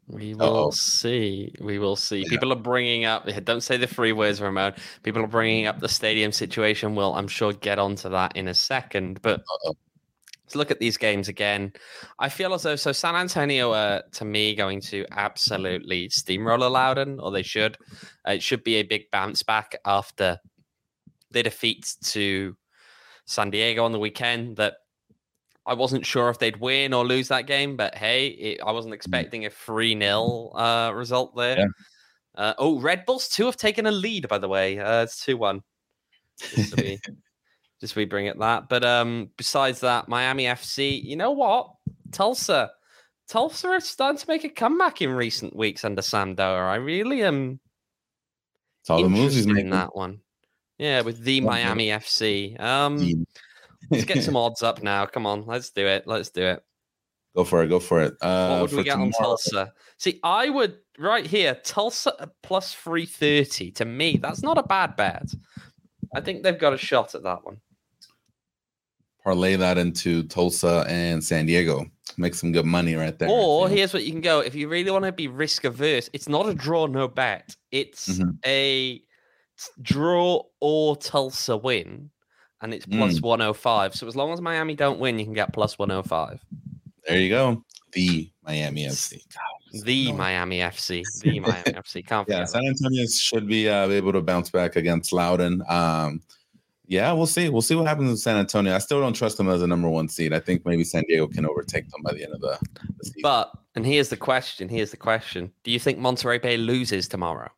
[0.06, 0.70] We will Uh-oh.
[0.70, 1.52] see.
[1.60, 2.20] We will see.
[2.20, 2.28] Yeah.
[2.28, 3.26] People are bringing up.
[3.44, 4.74] Don't say the free words, Ramon.
[5.02, 6.94] People are bringing up the stadium situation.
[6.94, 9.22] We'll, I'm sure, get onto that in a second.
[9.22, 9.74] But Uh-oh.
[10.44, 11.72] let's look at these games again.
[12.20, 17.18] I feel as though so San Antonio are to me going to absolutely steamroller Loudoun,
[17.18, 17.76] or they should.
[18.26, 20.38] Uh, it should be a big bounce back after
[21.32, 22.56] their defeat to
[23.26, 24.58] San Diego on the weekend.
[24.58, 24.74] That
[25.66, 28.94] I wasn't sure if they'd win or lose that game, but hey, it, I wasn't
[28.94, 31.58] expecting a 3 0 uh, result there.
[31.58, 31.66] Yeah.
[32.34, 34.78] Uh, oh, Red Bulls 2 have taken a lead, by the way.
[34.78, 35.62] Uh, it's 2 1.
[36.38, 36.98] Just, we,
[37.80, 38.68] just we bring it that.
[38.68, 41.70] But um, besides that, Miami FC, you know what?
[42.12, 42.70] Tulsa.
[43.28, 46.64] Tulsa are starting to make a comeback in recent weeks under Sam Doer.
[46.64, 47.60] I really am
[48.80, 50.20] it's all the moves he's in that one.
[50.78, 52.58] Yeah, with the Miami FC.
[52.58, 53.26] Um,
[53.90, 55.06] Let's get some odds up now.
[55.06, 56.06] Come on, let's do it.
[56.06, 56.64] Let's do it.
[57.36, 57.68] Go for it.
[57.68, 58.14] Go for it.
[58.20, 59.06] Uh, what would we get tomorrow.
[59.06, 59.72] on Tulsa?
[59.98, 63.70] See, I would right here Tulsa plus three thirty.
[63.72, 65.32] To me, that's not a bad bet.
[66.14, 67.58] I think they've got a shot at that one.
[69.22, 71.86] Parlay that into Tulsa and San Diego.
[72.16, 73.28] Make some good money right there.
[73.30, 76.10] Or here's what you can go if you really want to be risk averse.
[76.12, 77.54] It's not a draw, no bet.
[77.70, 78.30] It's mm-hmm.
[78.44, 79.02] a
[79.82, 82.10] draw or Tulsa win
[82.62, 83.22] and it's plus mm.
[83.22, 83.94] 105.
[83.94, 86.40] So as long as Miami don't win, you can get plus 105.
[87.06, 87.64] There you go.
[87.92, 89.22] The Miami FC.
[89.34, 91.02] God, the Miami FC.
[91.22, 92.06] The Miami FC.
[92.06, 95.62] Can't yeah, San Antonio should be uh, able to bounce back against Loudoun.
[95.68, 96.20] Um,
[96.86, 97.48] yeah, we'll see.
[97.48, 98.74] We'll see what happens in San Antonio.
[98.74, 100.32] I still don't trust them as a number one seed.
[100.32, 102.58] I think maybe San Diego can overtake them by the end of the,
[102.98, 103.20] the season.
[103.22, 104.68] But and here's the question.
[104.68, 105.52] Here's the question.
[105.62, 107.48] Do you think Monterey Bay loses tomorrow?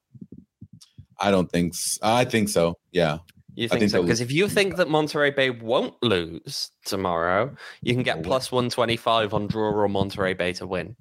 [1.19, 1.75] I don't think.
[1.75, 2.01] So.
[2.03, 2.77] I think so.
[2.91, 3.19] Yeah.
[3.55, 4.03] You think, think so?
[4.03, 9.35] Because if you think that Monterey Bay won't lose tomorrow, you can get plus 125
[9.35, 10.97] on draw or Monterey Bay to win.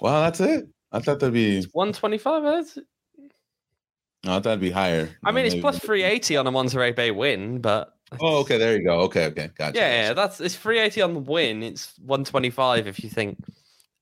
[0.00, 0.68] Well, that's it.
[0.92, 2.44] I thought that'd be 125.
[2.44, 2.80] Eh?
[4.24, 5.10] No, I thought that'd be higher.
[5.24, 7.94] I mean, it's plus 380 on a Monterey Bay win, but.
[8.20, 8.58] Oh, okay.
[8.58, 9.00] There you go.
[9.02, 9.50] Okay, okay.
[9.56, 9.78] Gotcha.
[9.78, 10.14] Yeah, gotcha.
[10.14, 11.62] that's it's 380 on the win.
[11.62, 13.38] It's 125 if you think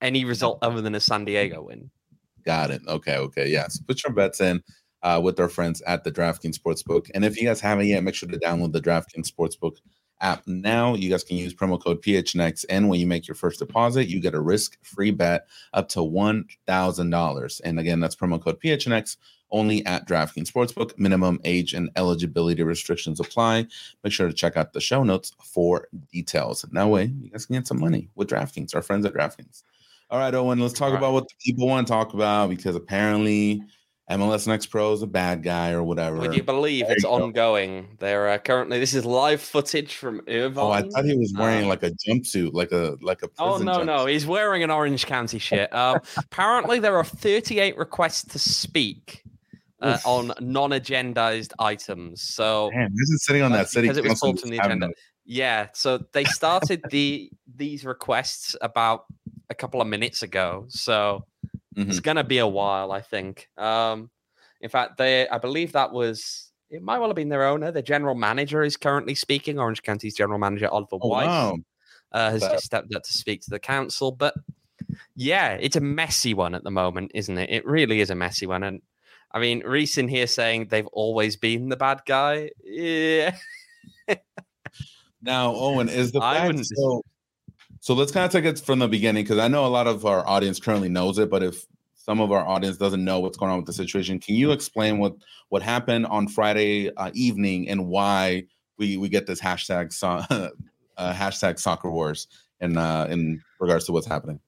[0.01, 1.91] any result other than a San Diego win.
[2.45, 2.83] Got it.
[2.87, 3.49] Okay, okay.
[3.49, 3.67] Yeah.
[3.69, 4.63] So put your bets in
[5.03, 7.11] uh, with our friends at the DraftKings Sportsbook.
[7.15, 9.77] And if you guys haven't yet, make sure to download the DraftKings Sportsbook
[10.21, 10.95] app now.
[10.95, 12.65] You guys can use promo code PHNX.
[12.69, 16.01] And when you make your first deposit, you get a risk free bet up to
[16.01, 17.61] $1,000.
[17.65, 19.17] And again, that's promo code PHNX
[19.51, 20.99] only at DraftKings Sportsbook.
[20.99, 23.67] Minimum age and eligibility restrictions apply.
[24.05, 26.65] Make sure to check out the show notes for details.
[26.65, 29.63] And that way, you guys can get some money with DraftKings, our friends at DraftKings.
[30.11, 33.63] All right, Owain, let's talk about what the people want to talk about because apparently
[34.11, 36.17] MLS Next Pro is a bad guy or whatever.
[36.17, 37.89] Would you believe there it's you ongoing?
[37.99, 40.65] They're uh, currently this is live footage from Irvine.
[40.65, 43.29] Oh, I thought he was wearing um, like a jumpsuit, like a like a.
[43.39, 43.87] oh no, jumpsuit.
[43.87, 45.73] no, he's wearing an Orange County shirt.
[45.75, 49.23] Um, apparently, there are 38 requests to speak.
[49.81, 54.19] Uh, on non-agendized items, so Man, this is sitting on that city because it was
[54.19, 54.91] pulled from the agenda.
[55.25, 59.05] Yeah, so they started the these requests about
[59.51, 60.65] a couple of minutes ago.
[60.67, 61.27] So
[61.77, 61.91] Mm-hmm.
[61.91, 63.49] It's gonna be a while, I think.
[63.57, 64.11] Um,
[64.61, 67.71] in fact, they I believe that was it might well have been their owner.
[67.71, 69.59] The general manager is currently speaking.
[69.59, 71.57] Orange County's general manager Oliver oh, Wyss wow.
[72.13, 74.13] uh, has just stepped up to speak to the council.
[74.13, 74.35] But
[75.17, 77.51] yeah, it's a messy one at the moment, isn't it?
[77.51, 78.63] It really is a messy one.
[78.63, 78.83] And
[79.33, 82.51] I mean, Reese in here saying they've always been the bad guy.
[82.63, 83.35] Yeah.
[85.23, 87.03] now, Owain, is the fact so
[87.81, 90.05] so let's kind of take it from the beginning because I know a lot of
[90.05, 93.53] our audience currently knows it, but if some of our audience doesn't know what's going
[93.53, 95.15] on with the situation, can you explain what
[95.51, 98.45] what happened on Friday uh, evening and why
[98.79, 100.09] we we get this hashtag so,
[100.97, 102.27] uh, hashtag soccer wars
[102.61, 104.41] in uh, in regards to what's happening?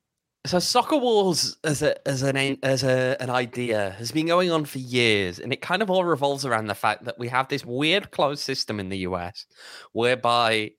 [0.46, 4.64] So soccer wars as a as an as a an idea has been going on
[4.64, 7.64] for years, and it kind of all revolves around the fact that we have this
[7.64, 9.44] weird closed system in the US,
[9.92, 10.72] whereby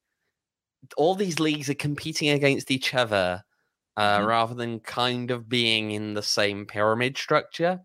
[0.97, 3.43] all these leagues are competing against each other
[3.97, 4.27] uh, Mhm.
[4.27, 7.81] rather than kind of being in the same pyramid structure.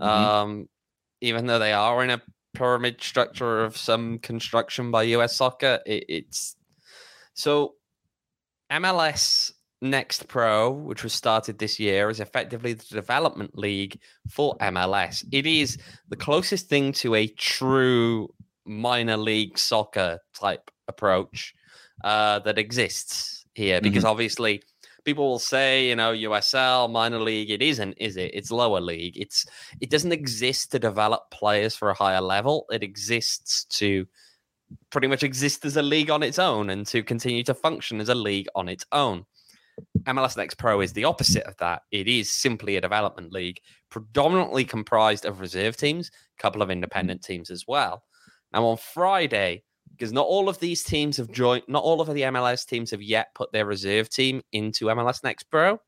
[0.00, 0.06] Mhm.
[0.06, 0.68] Um,
[1.20, 2.22] even though they are in a
[2.54, 6.56] pyramid structure of some construction by US soccer, it, it's
[7.34, 7.74] so
[8.70, 15.24] MLS Next Pro, which was started this year, is effectively the development league for MLS.
[15.32, 15.76] It is
[16.08, 18.32] the closest thing to a true
[18.64, 21.52] minor league soccer type approach
[22.04, 24.62] uh, that exists here, because obviously
[25.04, 27.50] people will say, you know, USL minor league.
[27.50, 28.30] It isn't, is it?
[28.34, 29.16] It's lower league.
[29.16, 29.46] It's
[29.80, 32.66] it doesn't exist to develop players for a higher level.
[32.70, 34.06] It exists to
[34.90, 38.08] pretty much exist as a league on its own and to continue to function as
[38.08, 39.24] a league on its own.
[40.04, 41.82] MLS Next Pro is the opposite of that.
[41.90, 43.58] It is simply a development league,
[43.90, 48.02] predominantly comprised of reserve teams, a couple of independent teams as well.
[48.52, 49.64] Now on Friday,
[50.02, 53.00] because not all of these teams have joined, not all of the MLS teams have
[53.00, 55.78] yet put their reserve team into MLS Next Pro.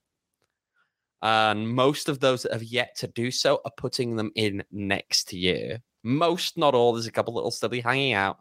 [1.21, 5.33] And most of those that have yet to do so are putting them in next
[5.33, 5.83] year.
[6.05, 6.93] Most, not all.
[6.93, 8.39] There's a couple that will still be hanging out,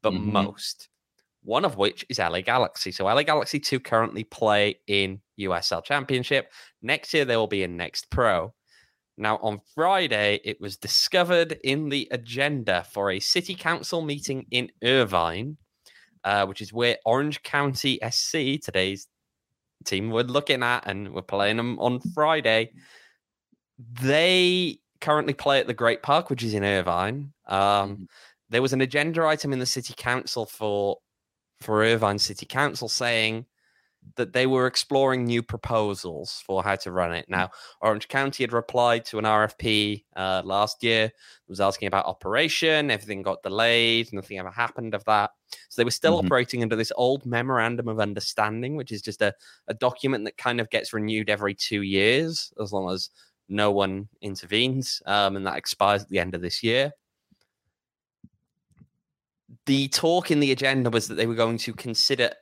[0.00, 0.22] but Mhm.
[0.22, 0.88] most.
[1.42, 2.90] One of which is LA Galaxy.
[2.90, 6.50] So LA Galaxy 2 currently play in USL Championship.
[6.80, 8.54] Next year they will be in Next Pro.
[9.20, 14.70] Now, on Friday, it was discovered in the agenda for a city council meeting in
[14.82, 15.58] Irvine,
[16.24, 19.08] uh, which is where Orange County SC, today's
[19.84, 22.72] team we're looking at, and we're playing them on Friday.
[24.00, 27.32] They currently play at the Great Park, which is in Irvine.
[27.46, 28.06] Um, Mhm.
[28.48, 30.98] There was an agenda item in the city council for
[31.60, 33.44] for Irvine City Council saying
[34.16, 37.26] that they were exploring new proposals for how to run it.
[37.28, 41.12] Now, Orange County had replied to an RFP uh, last year,
[41.48, 42.90] was asking about operation.
[42.90, 44.12] Everything got delayed.
[44.12, 45.30] Nothing ever happened of that.
[45.68, 46.26] So they were still Mhm.
[46.26, 49.34] operating under this old memorandum of understanding, which is just a,
[49.68, 53.10] a document that kind of gets renewed every two years, as long as
[53.48, 56.92] no one intervenes, um, and that expires at the end of this year.
[59.66, 62.32] The talk in the agenda was that they were going to consider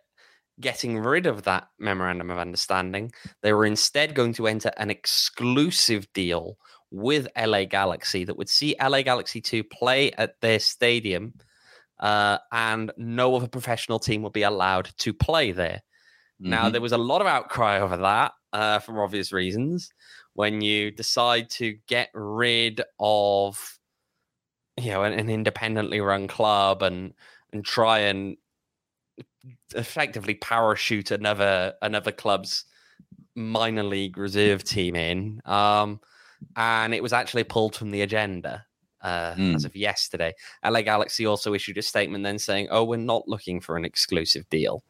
[0.60, 3.12] getting rid of that memorandum of understanding.
[3.42, 6.58] They were instead going to enter an exclusive deal
[6.90, 11.34] with LA Galaxy that would see LA Galaxy 2 play at their stadium
[12.00, 15.82] uh, and no other professional team would be allowed to play there.
[16.44, 16.72] Now, Mhm.
[16.72, 19.90] there was a lot of outcry over that uh, for obvious reasons.
[20.34, 23.78] When you decide to get rid of,
[24.76, 27.14] you know, an, an independently run club and
[27.52, 28.36] and try and
[29.74, 32.64] effectively parachute another another club's
[33.34, 36.00] minor league reserve team in, um,
[36.56, 38.64] and it was actually pulled from the agenda.
[39.00, 39.66] Uh, As Mm.
[39.66, 43.76] of yesterday, LA Galaxy also issued a statement then saying, "Oh, we're not looking for
[43.76, 44.82] an exclusive deal."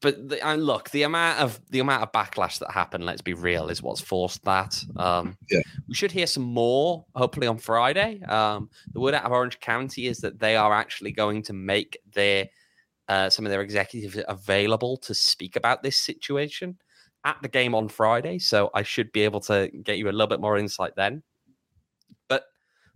[0.00, 3.34] but the, and look, the amount of the amount of backlash that happened, let's be
[3.34, 4.82] real, is what's forced that.
[4.96, 5.60] Um, Yeah.
[5.88, 8.20] we should hear some more, hopefully on Friday.
[8.22, 11.98] Um, the word out of Orange County is that they are actually going to make
[12.12, 12.48] their
[13.08, 16.78] uh, some of their executives available to speak about this situation
[17.24, 18.38] at the game on Friday.
[18.38, 21.22] So I should be able to get you a little bit more insight then.
[22.28, 22.44] But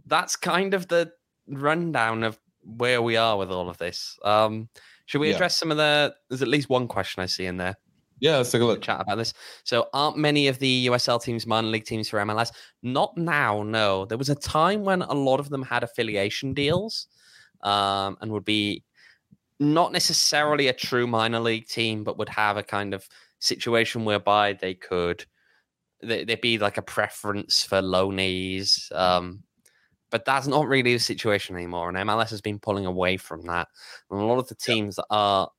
[0.07, 1.13] that's kind of the
[1.49, 4.19] rundown of where we are with all of this.
[4.25, 4.69] Um,
[5.07, 5.35] should we Yeah.
[5.37, 6.15] address some of the?
[6.29, 7.77] There's at least one question I see in there.
[8.21, 8.83] Yeah, let's take a look.
[8.83, 9.33] Chat about this.
[9.65, 12.53] So, aren't many of the USL teams minor league teams for MLS?
[12.83, 13.63] Not now.
[13.63, 17.09] No, there was a time when a lot of them had affiliation deals,
[17.63, 18.85] um, and would be
[19.61, 23.07] not necessarily a true minor league team, but would have a kind of
[23.39, 25.25] situation whereby they could
[26.03, 28.91] they- there'd be like a preference for loanees.
[28.93, 29.45] Um,
[30.11, 33.69] but that's not really the situation anymore, and MLS has been pulling away from that.
[34.11, 35.51] And a lot of the teams that are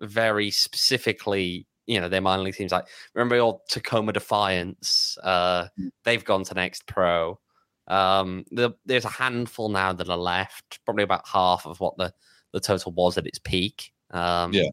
[0.00, 2.72] very specifically, you know, they're minor league teams.
[2.72, 5.16] Like remember old Tacoma Defiance?
[5.22, 5.68] Uh,
[6.04, 7.38] they've gone to Next Pro.
[7.86, 12.12] Um, the, there's a handful now that are left, probably about half of what the
[12.54, 13.92] the total was at its peak.
[14.10, 14.70] Um, Yeah.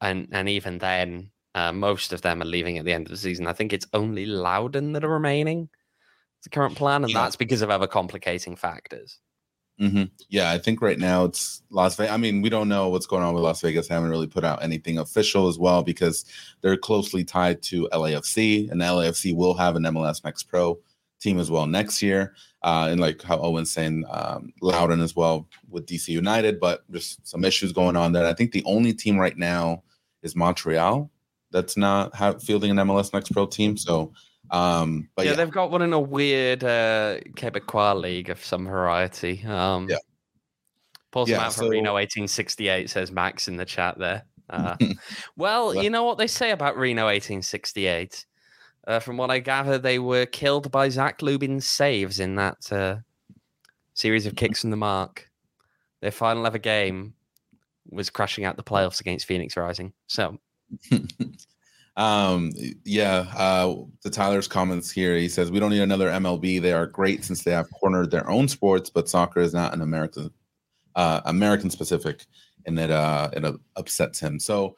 [0.00, 3.16] and and even then, uh, most of them are leaving at the end of the
[3.18, 3.46] season.
[3.46, 5.68] I think it's only Loudoun that are remaining.
[6.38, 7.22] It's the current plan, and Yeah.
[7.22, 9.18] that's because of other complicating factors.
[9.78, 12.12] hmm Yeah, I think right now it's Las Vegas.
[12.12, 13.88] I mean, we don't know what's going on with Las Vegas.
[13.88, 16.24] They haven't really put out anything official as well because
[16.60, 20.78] they're closely tied to LAFC, and LAFC will have an MLS Next Pro
[21.24, 22.34] team as well next year.
[22.62, 27.18] Uh, and like how Owain's saying, um, Loudoun as well with DC United, but there's
[27.24, 28.26] some issues going on there.
[28.26, 29.82] I think the only team right now
[30.22, 31.10] is Montreal
[31.50, 33.76] that's not have, fielding an MLS Next Pro team.
[33.76, 34.12] So,
[34.50, 38.66] um, but yeah, yeah, they've got one in a weird uh, Quebecois league of some
[38.66, 39.44] variety.
[39.44, 39.98] Um, Yeah.
[41.12, 44.24] Them Yeah, so- Reno 1868, says Max in the chat there.
[44.50, 44.76] Uh,
[45.36, 48.26] well, Well- you know what they say about Reno 1868.
[48.86, 52.96] Uh, from what I gather, they were killed by Zac Lubin's saves in that uh,
[53.94, 55.30] series of kicks from the mark.
[56.02, 57.14] Their final ever game
[57.90, 59.92] was crashing out the playoffs against Phoenix Rising.
[60.06, 60.38] So,
[61.96, 62.50] um
[62.84, 63.72] yeah uh
[64.02, 67.44] to tyler's comments here he says we don't need another mlb they are great since
[67.44, 70.28] they have cornered their own sports but soccer is not an american
[70.96, 72.26] uh american specific
[72.66, 73.44] and it uh it
[73.76, 74.74] upsets him so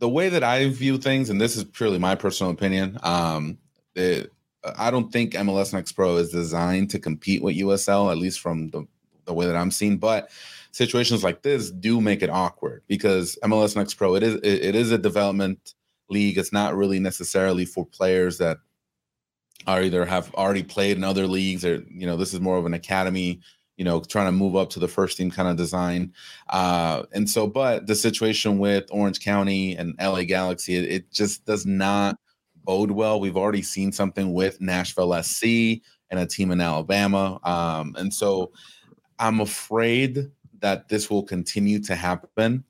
[0.00, 3.56] the way that i view things and this is purely my personal opinion um
[3.94, 4.32] it,
[4.76, 8.68] i don't think mls next pro is designed to compete with usl at least from
[8.70, 8.84] the,
[9.26, 10.30] the way that i'm seeing but
[10.72, 14.74] situations like this do make it awkward because mls next pro it is it, it
[14.74, 15.74] is a development
[16.10, 16.36] league.
[16.36, 18.58] It's not really necessarily for players that
[19.66, 22.66] are either have already played in other leagues or you know this is more of
[22.66, 23.40] an academy
[23.80, 26.12] you know trying to move up to the first team kind of design.
[26.50, 31.46] Uh and so but the situation with orange county and la galaxy it, it just
[31.46, 32.18] does not
[32.62, 33.18] bode well.
[33.18, 37.40] We've already seen something with nashville sc and a team in alabama.
[37.42, 38.52] Um and so
[39.18, 42.62] i'm afraid that this will continue to happen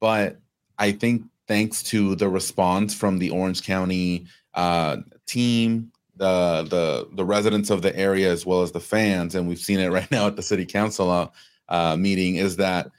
[0.00, 0.38] but
[0.78, 4.96] i think thanks to the response from the Orange County uh,
[5.26, 9.58] team, the the the residents of the area as well as the fans, and we've
[9.58, 11.28] seen it right now at the city council uh,
[11.68, 12.90] uh, meeting, is that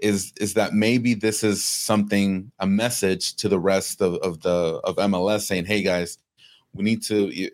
[0.00, 4.80] is is that maybe this is something a message to the rest of, of the
[4.84, 6.18] of MLS saying, hey guys,
[6.72, 7.50] we need to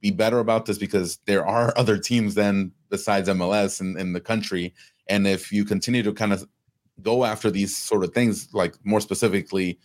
[0.00, 4.20] be better about this because there are other teams than besides MLS in, in the
[4.20, 4.74] country.
[5.08, 6.46] And if you continue to kind of
[7.02, 9.78] go after these sort of things, like more specifically,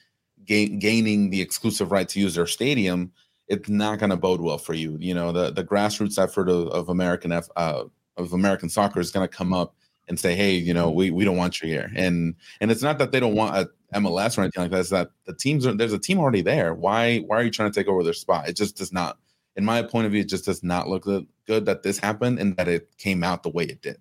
[0.46, 3.12] gain, gaining the exclusive right to use their stadium,
[3.54, 4.98] it's not going to bode well for you.
[5.00, 7.84] You know, the the grassroots effort of, of American F, uh,
[8.18, 9.76] of American soccer is going to come up
[10.08, 11.92] and say, hey, you know, we, we don't want you here.
[11.96, 14.80] And and it's not that they don't want a MLS or anything like that.
[14.80, 16.74] It's that the teams are there's a team already there.
[16.74, 18.50] Why why are you trying to take over their spot?
[18.50, 19.18] It just does not,
[19.56, 22.58] in my point of view, it just does not look good that this happened and
[22.58, 23.98] that it came out the way it did.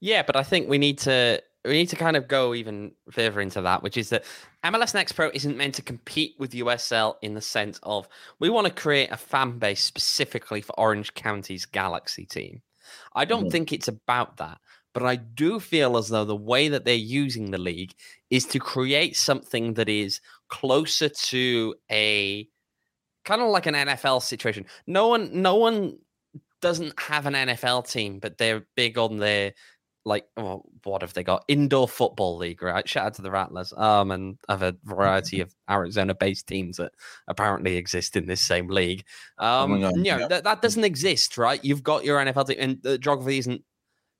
[0.00, 3.40] Yeah, but I think we need to we need to kind of go even further
[3.40, 4.24] into that, which is that
[4.64, 8.08] MLS Next Pro isn't meant to compete with USL in the sense of
[8.40, 12.62] we want to create a fan base specifically for Orange County's Galaxy team.
[13.14, 13.52] I don't Mhm.
[13.52, 14.58] think it's about that,
[14.92, 17.94] but I do feel as though the way that they're using the league
[18.30, 22.48] is to create something that is closer to a
[23.24, 24.66] kind of like an NFL situation.
[24.86, 25.98] No one, no one
[26.60, 29.52] doesn't have an NFL team, but they're big on their
[30.04, 31.44] like oh, what have they got?
[31.48, 32.88] Indoor football league, right?
[32.88, 36.92] Shout out to the Rattlers, um, and other variety of Arizona-based teams that
[37.28, 39.04] apparently exist in this same league.
[39.38, 40.28] Um, my God, you know, yeah.
[40.28, 41.62] that, that doesn't exist, right?
[41.64, 43.62] You've got your NFL team, and the geography isn't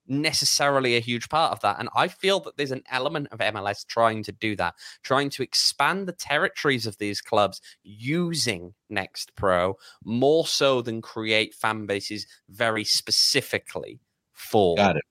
[0.08, 1.78] necessarily a huge part of that.
[1.78, 5.42] And I feel that there's an element of MLS trying to do that, trying to
[5.42, 12.26] expand the territories of these clubs using Next Pro more so than create fan bases
[12.48, 14.00] very specifically
[14.32, 15.04] for Got it.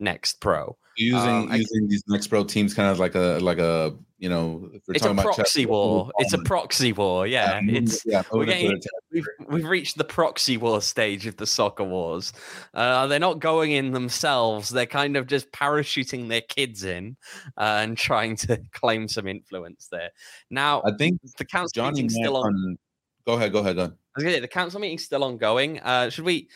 [0.00, 0.76] Next Pro.
[0.96, 4.28] Using Um, I- using these next pro teams kind of like a like a you
[4.28, 6.10] know It's a about proxy chess, war.
[6.18, 7.22] It's a proxy war.
[7.22, 7.30] on.
[7.30, 8.80] Yeah, it's yeah, we're getting,
[9.12, 12.32] we've we've reached the proxy war stage of the soccer wars.
[12.74, 14.70] Uh, they're not going in themselves.
[14.70, 17.16] They're kind of just parachuting their kids in
[17.56, 20.10] uh, and trying to claim some influence there.
[20.50, 22.52] Now, I think the council Johnny meeting's still on.
[22.54, 22.78] Mann-
[23.24, 23.92] Go ahead, go ahead, go ahead.
[23.92, 25.78] I was gonna say, the council meeting's still ongoing.
[25.80, 26.48] Uh, should we?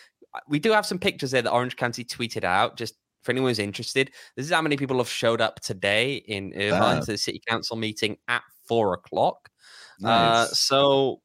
[0.48, 2.76] We do have some pictures there that Orange County tweeted out.
[2.78, 6.52] Just for anyone who's interested, this is how many people have showed up today in
[6.56, 7.00] Irvine Ah.
[7.00, 9.48] to the city council meeting at four o'clock.
[10.04, 11.20] Uh, so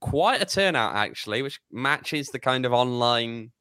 [0.00, 3.52] quite a turnout actually, which matches the kind of online.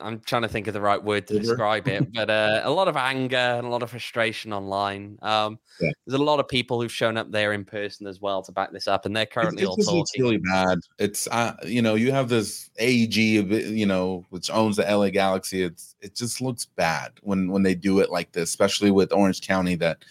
[0.00, 2.88] I'm trying to think of the right word to describe it, but uh, a lot
[2.88, 5.18] of anger and a lot of frustration online.
[5.22, 5.90] Um, Yeah.
[6.06, 8.72] There's a lot of people who've shown up there in person as well to back
[8.72, 10.22] this up, and they're currently it all just looks talking.
[10.22, 10.78] really bad.
[10.98, 15.62] It's uh, you know you have this AEG, you know, which owns the LA Galaxy.
[15.62, 19.46] It's it just looks bad when when they do it like this, especially with Orange
[19.46, 19.74] County.
[19.76, 20.04] That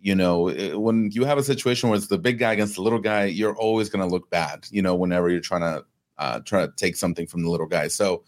[0.00, 2.82] you know it- when you have a situation where it's the big guy against the
[2.82, 4.66] little guy, you're always going to look bad.
[4.70, 5.84] You know, whenever you're trying to
[6.18, 7.88] uh, try to take something from the little guy.
[7.88, 8.24] So.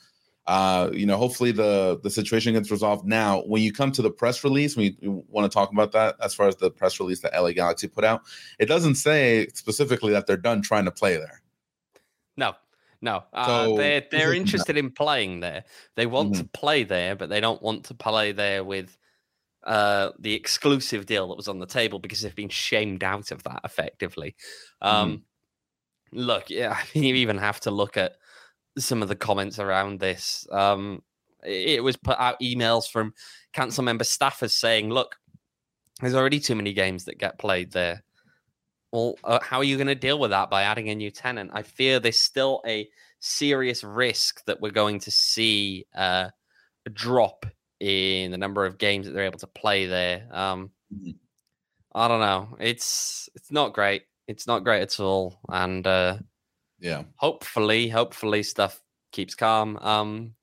[0.47, 3.07] Uh, you know, hopefully the the situation gets resolved.
[3.07, 6.17] Now, when you come to the press release, we, we want to talk about that
[6.21, 8.23] as far as the press release that LA Galaxy put out.
[8.59, 11.43] It doesn't say specifically that they're done trying to play there.
[12.37, 12.55] No,
[13.01, 13.23] no.
[13.33, 15.65] Uh, So, they're they're interested in playing there.
[15.95, 18.97] They want to play there, but they don't want to play there with
[19.63, 23.45] uh, the exclusive deal that was on the table because they've been shamed out of
[23.45, 24.35] that effectively.
[24.81, 25.23] Um,
[26.13, 28.17] Look, yeah, I mean, you even have to look at
[28.79, 30.47] some of the comments around this.
[30.51, 31.03] Um,
[31.45, 33.15] it, it was put out emails from
[33.53, 35.17] council member staffers saying, "Look."
[36.01, 38.03] There's already too many games that get played there.
[38.91, 41.53] Well, uh, how are you going to deal with that by adding a new tenant?
[41.55, 42.89] I fear there's still a
[43.21, 46.29] serious risk that we're going to see uh,
[46.87, 47.47] a drop
[47.79, 50.29] in the number of games that they're able to play there.
[50.33, 51.15] Um, Mhm.
[51.95, 52.57] I don't know.
[52.59, 54.03] It's it's not great.
[54.27, 55.39] It's not great at all.
[55.49, 56.19] And uh,
[56.83, 57.05] Yeah.
[57.17, 59.79] hopefully, hopefully stuff keeps calm.
[59.81, 60.35] Um,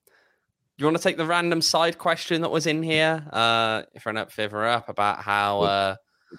[0.77, 3.27] you want to take the random side question that was in here?
[3.33, 5.95] Uh, if we're not favor up about how uh,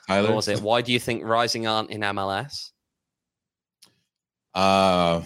[0.08, 0.34] Tyler.
[0.34, 0.60] was it?
[0.62, 2.70] Why do you think Rising aren't in MLS?
[4.54, 5.22] Uh,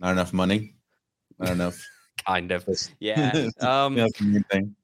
[0.00, 0.74] not enough money.
[1.40, 1.84] Not enough.
[2.24, 2.64] Kind of.
[3.00, 3.48] Yeah.
[3.60, 4.76] Um, That's the main thing.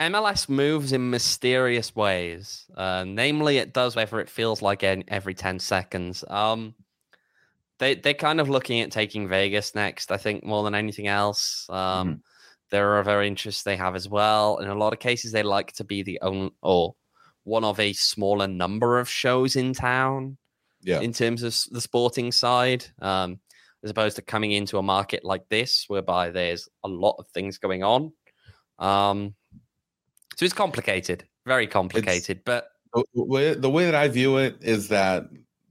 [0.00, 2.66] MLS moves in mysterious ways.
[2.76, 6.22] Uh, namely, it does whether it feels like en- every 10 seconds.
[6.28, 6.74] Um,
[7.78, 11.66] they, they're kind of looking at taking Vegas next, I think, more than anything else.
[11.68, 12.22] Um,
[12.70, 14.58] There are other interests they have as well.
[14.58, 16.94] In a lot of cases, they like to be the only or
[17.44, 20.36] one of a smaller number of shows in town
[20.82, 21.00] Yeah.
[21.00, 23.38] in terms of the sporting side, um,
[23.84, 27.58] as opposed to coming into a market like this, whereby there's a lot of things
[27.58, 28.12] going on.
[28.80, 29.36] Um,
[30.36, 32.40] so it's complicated, very complicated.
[32.44, 35.28] but the the way, the way that I view it is that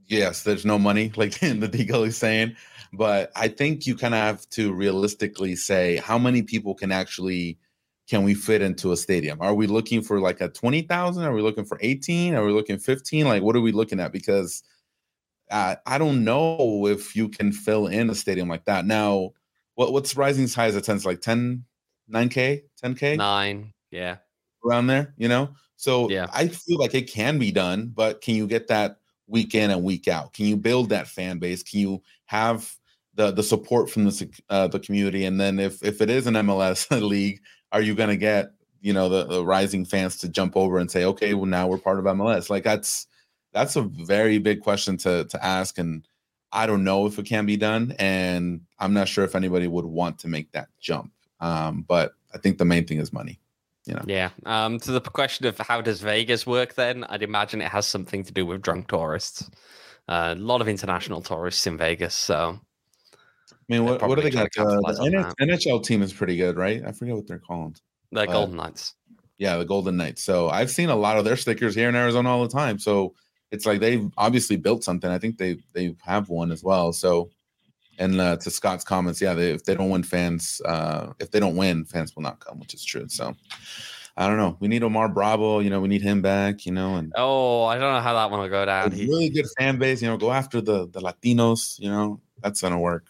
[0.08, 2.56] yes, there's no money, like the Deagle is saying,
[2.94, 7.58] but I think you kind of have to realistically say how many people can actually
[8.08, 9.42] can we fit into a stadium?
[9.42, 11.24] Are we looking for like a twenty thousand?
[11.24, 12.36] Are we looking for eighteen?
[12.36, 13.26] Are we looking fifteen?
[13.26, 14.12] Like what are we looking at?
[14.12, 14.64] Because
[15.52, 18.86] uh, I don't know if you can fill in a stadium like that.
[18.86, 19.32] Now,
[19.76, 21.64] what what's Rising's highest attendance like 10,
[22.12, 23.18] 9k, 10k?
[23.18, 24.18] nine, yeah,
[24.66, 25.50] around there, you know?
[25.76, 26.28] So Yeah.
[26.34, 28.98] I feel like it can be done, but can you get that
[29.28, 30.34] week in and week out?
[30.34, 31.64] Can you build that fan base?
[31.64, 32.72] Can you have
[33.14, 35.26] the the support from the uh, the community?
[35.26, 38.52] And then if if it is an MLS league, are you going to get
[38.82, 41.78] you know the, the rising fans to jump over and say, okay, well now we're
[41.78, 42.50] part of MLS?
[42.50, 43.08] Like that's
[43.54, 46.08] that's a very big question to to ask, and
[46.52, 49.86] I don't know if it can be done, and I'm not sure if anybody would
[49.86, 51.12] want to make that jump.
[51.40, 53.40] Um, but I think the main thing is money.
[54.06, 54.30] Yeah.
[54.46, 58.24] Um, to the question of how does Vegas work, then I'd imagine it has something
[58.24, 59.50] to do with drunk tourists.
[60.08, 62.60] Uh, a lot of international tourists in Vegas, so
[63.68, 64.48] I mean, what, what do they got?
[64.58, 65.48] Uh, the that.
[65.48, 66.84] NHL team is pretty good, right?
[66.86, 67.82] I forget what they're called.
[68.12, 68.94] the Uh, Golden Knights.
[69.40, 70.24] Yeah, the Golden Knights.
[70.24, 72.78] So I've seen a lot of their stickers here in Arizona all the time.
[72.78, 73.16] So
[73.52, 75.10] it's like they've obviously built something.
[75.10, 76.94] I think they they have one as well.
[76.94, 77.32] So
[77.98, 81.40] and uh, to Scott's comments, yeah, they, if they don't win, fans uh, if they
[81.40, 83.08] don't win, fans will not come, which is true.
[83.08, 83.36] So
[84.18, 84.58] I don't know.
[84.60, 85.60] We need Omar Bravo.
[85.60, 86.66] You know, we need him back.
[86.66, 88.92] You know, and Oh, I don't know how that one will go down.
[88.92, 90.02] He- really good fan base.
[90.02, 91.80] You know, go after the the Latinos.
[91.80, 93.06] You know, that's gonna work.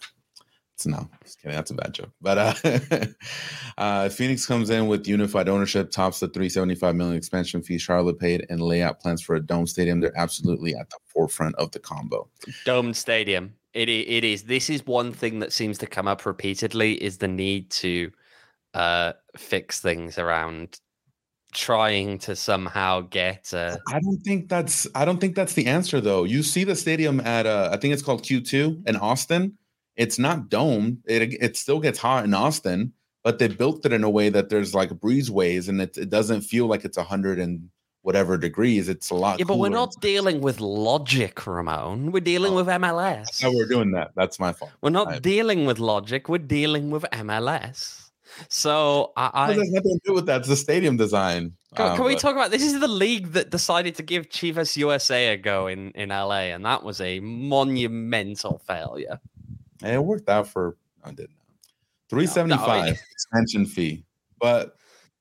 [0.76, 1.56] It's no, just kidding.
[1.56, 2.12] That's a bad joke.
[2.22, 3.06] But uh,
[3.78, 8.46] uh, Phoenix comes in with unified ownership, tops the 375 million expansion fee Charlotte paid,
[8.50, 10.02] and layout plans for a dome stadium.
[10.02, 12.30] They're absolutely at the forefront of the combo.
[12.66, 13.54] Dome stadium.
[13.74, 14.44] It it is.
[14.44, 18.12] This is one thing that seems to come up repeatedly is the need to
[18.74, 20.82] uh, fix things around
[21.54, 23.54] trying to somehow get.
[23.54, 26.26] Uh, I don't think that's I don't think that's the answer though.
[26.26, 29.58] You see the stadium at uh, I think it's called Q2 in Austin.
[29.98, 30.98] It's not domed.
[31.06, 32.94] It it still gets hot in Austin,
[33.24, 36.42] but they built it in a way that there's like breezeways and it, it doesn't
[36.42, 37.70] feel like it's a hundred and
[38.02, 38.88] whatever degrees.
[38.88, 39.40] It's a lot.
[39.40, 42.12] yeah, but we're not dealing with logic, Ramon.
[42.12, 43.42] We're dealing Oh, with MLS.
[43.42, 44.12] how we're doing that.
[44.16, 44.72] That's my fault.
[44.82, 46.30] We're not I- dealing with logic.
[46.30, 48.02] We're dealing with MLS.
[48.50, 50.40] So I, I there's nothing to do with that.
[50.42, 51.54] It's the stadium design.
[51.76, 52.62] can, Um, can we but- talk about this?
[52.64, 56.66] Is the league that decided to give Chivas USA a go in in LA, and
[56.66, 59.20] that was a monumental failure.
[59.84, 61.36] It worked out for no, it didn't.
[62.10, 64.06] Three seventy five expansion fee,
[64.40, 64.78] but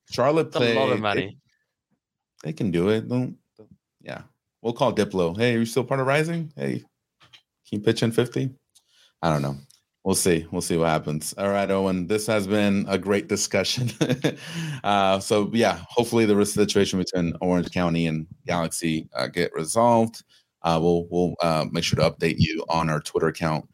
[0.09, 1.37] Charlotte It's a lot of money.
[2.43, 3.07] They, can do it.
[3.07, 3.69] Don't, don't-
[4.01, 4.21] yeah.
[4.61, 5.35] We'll call Diplo.
[5.37, 6.51] Hey, are you still part of Rising?
[6.55, 6.79] Hey,
[7.67, 8.51] can you pitch in fifty?
[9.21, 9.57] I don't know.
[10.03, 10.45] We'll see.
[10.51, 11.33] We'll see what happens.
[11.35, 12.05] All right, Owain.
[12.05, 13.89] This has been a great discussion.
[14.83, 20.23] uh, so yeah, hopefully the situation between Orange County and Galaxy uh, get resolved.
[20.61, 23.67] Uh, we'll we'll uh, make sure to update you on our Twitter account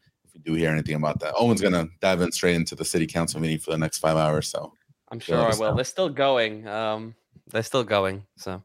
[0.44, 1.34] do hear anything about that.
[1.36, 4.48] Owain's gonna dive in straight into the city council meeting for the next five hours.
[4.48, 4.72] So
[5.10, 5.74] I'm sure I will.
[5.74, 6.66] They're still going.
[6.66, 7.14] Um,
[7.50, 8.24] they're still going.
[8.36, 8.62] So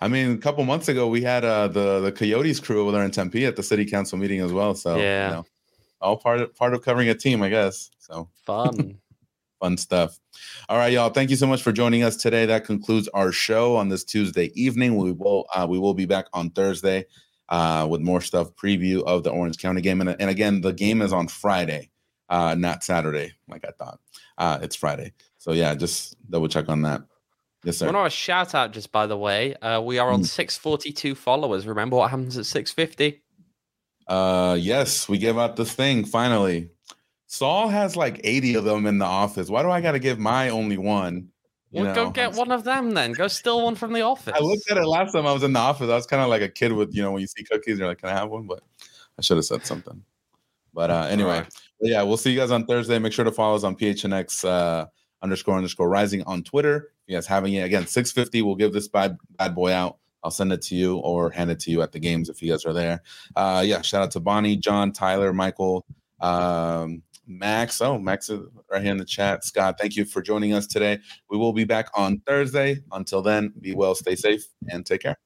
[0.00, 3.04] I mean, a couple months ago we had uh, the the Coyotes crew over there
[3.04, 4.74] in Tempe at the city council meeting as well.
[4.74, 5.28] So Yeah.
[5.28, 5.46] you know,
[6.00, 7.90] all part of part of covering a team, I guess.
[7.98, 8.98] So fun.
[9.60, 10.18] fun stuff.
[10.68, 11.10] All right, y'all.
[11.10, 12.44] Thank you so much for joining us today.
[12.46, 14.96] That concludes our show on this Tuesday evening.
[14.96, 17.06] We will uh, we will be back on Thursday
[17.48, 20.00] uh, with more stuff preview of the Orange County game.
[20.00, 21.90] And, and again, the game is on Friday,
[22.28, 24.00] uh, not Saturday, like I thought.
[24.38, 25.12] Uh, it's Friday.
[25.38, 27.02] So yeah, just double check on that.
[27.64, 27.92] Yes, I sir.
[27.92, 29.54] want to a shout out just by the way.
[29.56, 30.26] Uh, we are on Mm.
[30.26, 31.66] 642 followers.
[31.66, 33.22] Remember what happens at 650?
[34.06, 36.70] Uh, yes, we give out this thing finally.
[37.26, 39.48] Saul has like 80 of them in the office.
[39.50, 41.30] Why do I got to give my only one?
[41.76, 43.12] You Well, go know, get one of them then.
[43.12, 44.32] Go steal one from the office.
[44.34, 45.90] I looked at it last time I was in the office.
[45.90, 47.86] I was kind of like a kid with, you know, when you see cookies, you're
[47.86, 48.46] like, can I have one?
[48.46, 48.62] But
[49.18, 50.02] I should have said something.
[50.72, 51.54] But uh, anyway, Alright.
[51.78, 52.98] but yeah, we'll see you guys on Thursday.
[52.98, 54.86] Make sure to follow us on PHNX uh,
[55.20, 56.92] underscore underscore rising on Twitter.
[57.06, 59.98] If you guys having it again, 650, we'll give this bad, bad boy out.
[60.24, 62.50] I'll send it to you or hand it to you at the games if you
[62.50, 63.02] guys are there.
[63.36, 65.84] Uh, yeah, shout out to Bonnie, John, Tyler, Michael,
[66.20, 67.80] um, Max.
[67.80, 69.44] Oh, Max is right here in the chat.
[69.44, 70.98] Scott, thank you for joining us today.
[71.30, 72.82] We will be back on Thursday.
[72.92, 75.18] Until then, be well, stay safe, and take care.